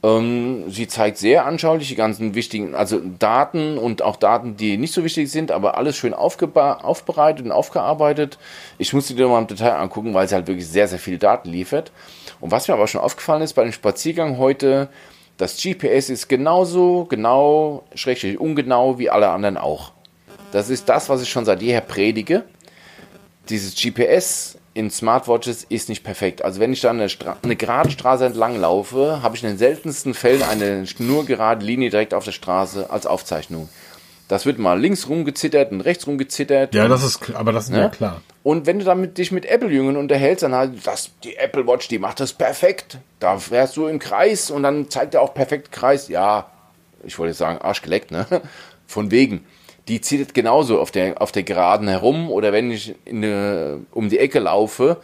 [0.02, 4.94] Ähm, sie zeigt sehr anschaulich die ganzen wichtigen, also Daten und auch Daten, die nicht
[4.94, 8.38] so wichtig sind, aber alles schön aufbereitet und aufgearbeitet.
[8.78, 11.18] Ich muss sie dir mal im Detail angucken, weil sie halt wirklich sehr, sehr viele
[11.18, 11.92] Daten liefert.
[12.40, 14.88] Und was mir aber schon aufgefallen ist bei dem Spaziergang heute,
[15.38, 19.92] das GPS ist genauso genau, schrägstrich ungenau wie alle anderen auch.
[20.52, 22.44] Das ist das, was ich schon seit jeher predige.
[23.50, 26.42] Dieses GPS in Smartwatches ist nicht perfekt.
[26.42, 29.58] Also wenn ich da eine, Stra eine gerade Straße entlang laufe, habe ich in den
[29.58, 33.68] seltensten Fällen eine nur gerade Linie direkt auf der Straße als Aufzeichnung.
[34.30, 36.74] Das wird mal links rumgezittert und rechts rumgezittert.
[36.74, 37.80] Ja, das ist aber das ist ne?
[37.80, 38.22] ja klar.
[38.42, 42.00] Und wenn du damit dich mit Apple-Jüngern unterhältst, dann halt, das, die Apple Watch, die
[42.00, 43.00] macht das perfekt.
[43.20, 46.08] Da fährst du im Kreis und dann zeigt er auch perfekt Kreis.
[46.08, 46.50] Ja,
[47.04, 48.26] ich wollte sagen, arschgeleckt, ne?
[48.88, 49.46] Von wegen
[49.90, 54.20] die zieht genauso auf der, auf der Geraden herum oder wenn ich eine, um die
[54.20, 54.98] Ecke laufe,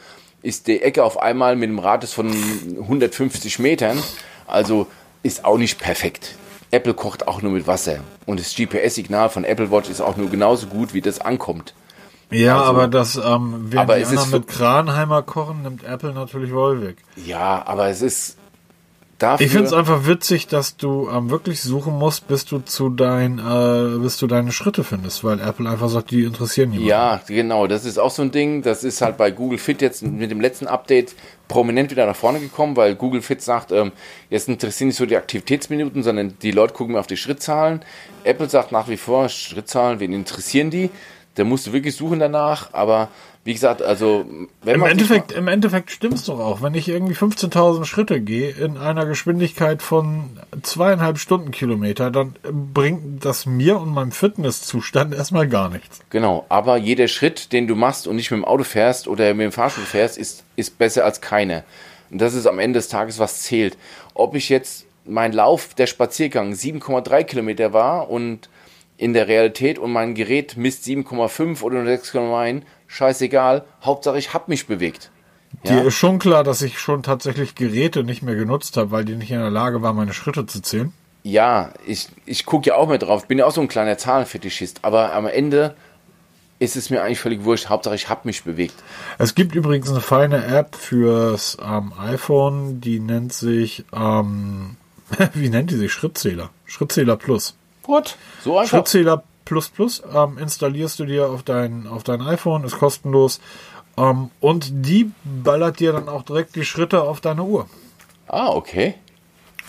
[0.44, 2.32] ist die Ecke auf einmal mit einem Radius von
[2.80, 4.02] 150 Metern.
[4.46, 4.88] Also
[5.24, 6.36] ist auch nicht perfekt.
[6.70, 8.00] Apple kocht auch nur mit Wasser.
[8.28, 11.74] Und das GPS-Signal von Apple Watch ist auch nur genauso gut, wie das ankommt.
[12.30, 16.54] Ja, also, aber das, ähm, wenn aber die anderen mit Kranheimer kochen, nimmt Apple natürlich
[16.54, 16.98] wohl weg.
[17.16, 18.38] Ja, aber es ist,
[19.18, 22.90] Dafür ich finde es einfach witzig, dass du ähm, wirklich suchen musst, bis du zu
[22.90, 26.90] dein, äh, bis du deine Schritte findest, weil Apple einfach sagt, die interessieren niemanden.
[26.90, 27.66] Ja, genau.
[27.66, 28.62] Das ist auch so ein Ding.
[28.62, 31.16] Das ist halt bei Google Fit jetzt mit dem letzten Update
[31.48, 33.94] prominent wieder nach vorne gekommen, weil Google Fit sagt, ähm,
[34.30, 37.86] jetzt interessieren nicht so die Aktivitätsminuten, sondern die Leute gucken mehr auf die Schrittzahlen.
[38.26, 40.90] Apple sagt nach wie vor, Schrittzahlen, wen interessieren die?
[41.36, 43.10] Da musst du wirklich suchen danach, aber
[43.46, 44.26] wie gesagt, also
[44.64, 46.64] wenn Im Endeffekt, im Endeffekt stimmt's doch auch.
[46.64, 50.32] Wenn ich irgendwie 15.000 Schritte gehe in einer Geschwindigkeit von
[50.64, 56.00] zweieinhalb Stundenkilometer, dann bringt das mir und meinem Fitnesszustand erstmal gar nichts.
[56.10, 59.44] Genau, aber jeder Schritt, den du machst und nicht mit dem Auto fährst oder mit
[59.44, 61.64] dem Fahrstuhl fährst, ist, ist besser als keiner.
[62.10, 63.78] Und das ist am Ende des Tages, was zählt.
[64.16, 68.50] Ob ich jetzt mein Lauf, der Spaziergang 7,3 Kilometer war und
[68.98, 74.68] in der Realität und mein Gerät misst 7,5 oder 6,9, scheißegal, Hauptsache ich habe mich
[74.68, 75.12] bewegt.
[75.64, 75.72] Ja?
[75.72, 79.16] Dir ist schon klar, dass ich schon tatsächlich Geräte nicht mehr genutzt habe, weil die
[79.16, 80.94] nicht in der Lage waren, meine Schritte zu zählen.
[81.24, 84.80] Ja, ich, ich gucke ja auch mehr drauf, bin ja auch so ein kleiner Zahlenfetischist,
[84.84, 85.76] aber am Ende
[86.60, 88.76] ist es mir eigentlich völlig wurscht, Hauptsache ich habe mich bewegt.
[89.18, 94.78] Es gibt übrigens eine feine App fürs ähm, iPhone, die nennt sich, ähm,
[95.34, 95.92] wie nennt die sich?
[95.92, 96.52] Schrittzähler.
[96.66, 97.56] Schrittzähler Plus.
[97.84, 98.18] What?
[98.42, 98.78] So einfach?
[98.78, 103.40] Schrittzähler Plus Plus ähm, installierst du dir auf dein, auf dein iPhone, ist kostenlos.
[103.98, 107.68] Ähm, und die ballert dir dann auch direkt die Schritte auf deine Uhr.
[108.28, 108.96] Ah, okay.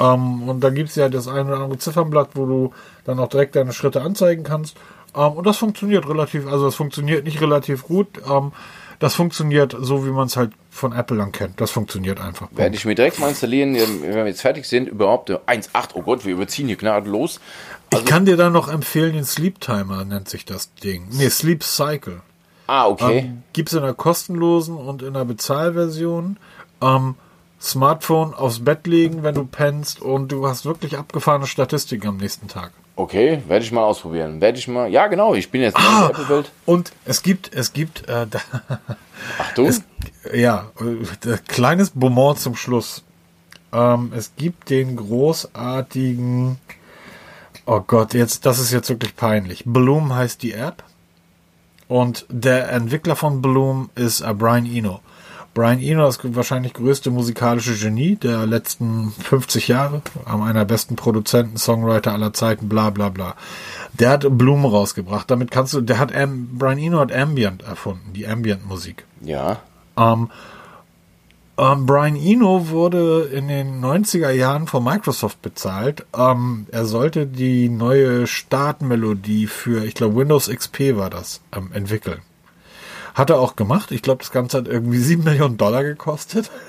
[0.01, 2.73] Ähm, und da gibt es ja das eine oder andere Ziffernblatt, wo du
[3.05, 4.77] dann auch direkt deine Schritte anzeigen kannst.
[5.15, 8.09] Ähm, und das funktioniert relativ, also das funktioniert nicht relativ gut.
[8.29, 8.53] Ähm,
[8.99, 11.61] das funktioniert so, wie man es halt von Apple dann kennt.
[11.61, 12.49] Das funktioniert einfach.
[12.53, 16.25] Werde ich mir direkt mal installieren, wenn wir jetzt fertig sind, überhaupt 1.8, oh Gott,
[16.25, 17.41] wir überziehen hier gnadenlos.
[17.93, 21.09] Also ich kann dir dann noch empfehlen, den Sleep Timer nennt sich das Ding.
[21.11, 22.21] Nee, Sleep Cycle.
[22.67, 23.19] Ah, okay.
[23.19, 26.37] Ähm, Gibt es in der kostenlosen und in der Bezahlversion.
[26.83, 27.15] Ähm,
[27.61, 32.49] Smartphone aufs Bett legen, wenn du pennst und du hast wirklich abgefahrene Statistiken am nächsten
[32.49, 32.73] Tag.
[32.97, 34.41] Okay, werde ich mal ausprobieren.
[34.41, 34.89] Werde ich mal.
[34.89, 36.53] Ja, genau, ich bin jetzt ah, in der Apple-Welt.
[36.65, 38.41] Und es gibt, es gibt, äh, da,
[39.39, 39.67] Achtung.
[39.67, 39.83] Es,
[40.33, 43.05] ja, äh, kleines Beaumont zum Schluss.
[43.73, 46.59] Ähm, es gibt den großartigen
[47.67, 49.65] Oh Gott, jetzt, das ist jetzt wirklich peinlich.
[49.67, 50.85] Bloom heißt die App.
[51.89, 55.01] Und der Entwickler von Bloom ist uh, Brian Eno.
[55.53, 61.57] Brian Eno ist wahrscheinlich größte musikalische Genie der letzten 50 Jahre, einer der besten Produzenten,
[61.57, 63.35] Songwriter aller Zeiten, bla bla bla.
[63.95, 65.31] Der hat Bloom rausgebracht.
[65.31, 69.07] Damit kannst du, der hat Brian Eno hat Ambient erfunden, die Ambient Musik.
[69.23, 69.61] Ja.
[69.97, 70.29] Ähm,
[71.59, 76.05] ähm, Brian Eno wurde in den 90er Jahren von Microsoft bezahlt.
[76.17, 82.21] Ähm, er sollte die neue Startmelodie für, ich glaube, Windows XP war das, ähm, entwickeln.
[83.15, 83.91] Hat er auch gemacht.
[83.91, 86.51] Ich glaube, das Ganze hat irgendwie 7 Millionen Dollar gekostet.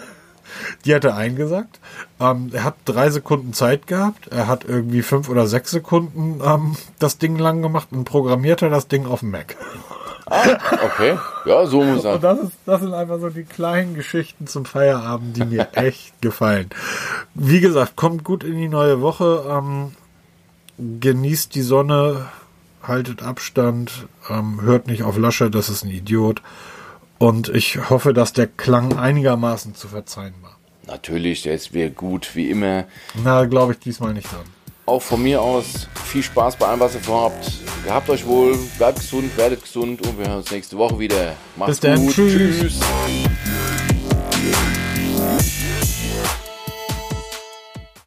[0.86, 1.82] Die hat er eingesagt.
[2.22, 4.30] Ähm, er hat drei Sekunden Zeit gehabt.
[4.30, 8.88] Er hat irgendwie fünf oder sechs Sekunden ähm, das Ding lang gemacht und programmierte das
[8.88, 9.58] Ding auf dem Mac.
[10.30, 11.18] Ah, okay.
[11.46, 15.38] Ja, so muss Und das, ist, das sind einfach so die kleinen Geschichten zum Feierabend,
[15.38, 16.70] die mir echt gefallen.
[17.34, 19.46] Wie gesagt, kommt gut in die neue Woche.
[19.50, 19.94] Ähm,
[20.78, 22.28] genießt die Sonne,
[22.84, 26.42] haltet Abstand, ähm, hört nicht auf Lasche, das ist ein Idiot.
[27.20, 30.58] Und ich hoffe, dass der Klang einigermaßen zu verzeihen war.
[30.86, 32.86] Natürlich, der ist wieder gut, wie immer.
[33.24, 34.46] Na, glaube ich diesmal nicht dran
[34.88, 37.52] auch von mir aus viel Spaß bei allem, was ihr vorhabt.
[37.84, 41.36] Gehabt euch wohl, bleibt gesund, werdet gesund und wir hören uns nächste Woche wieder.
[41.56, 42.14] Macht's gut.
[42.14, 42.60] Tschüss.
[42.60, 42.80] Tschüss.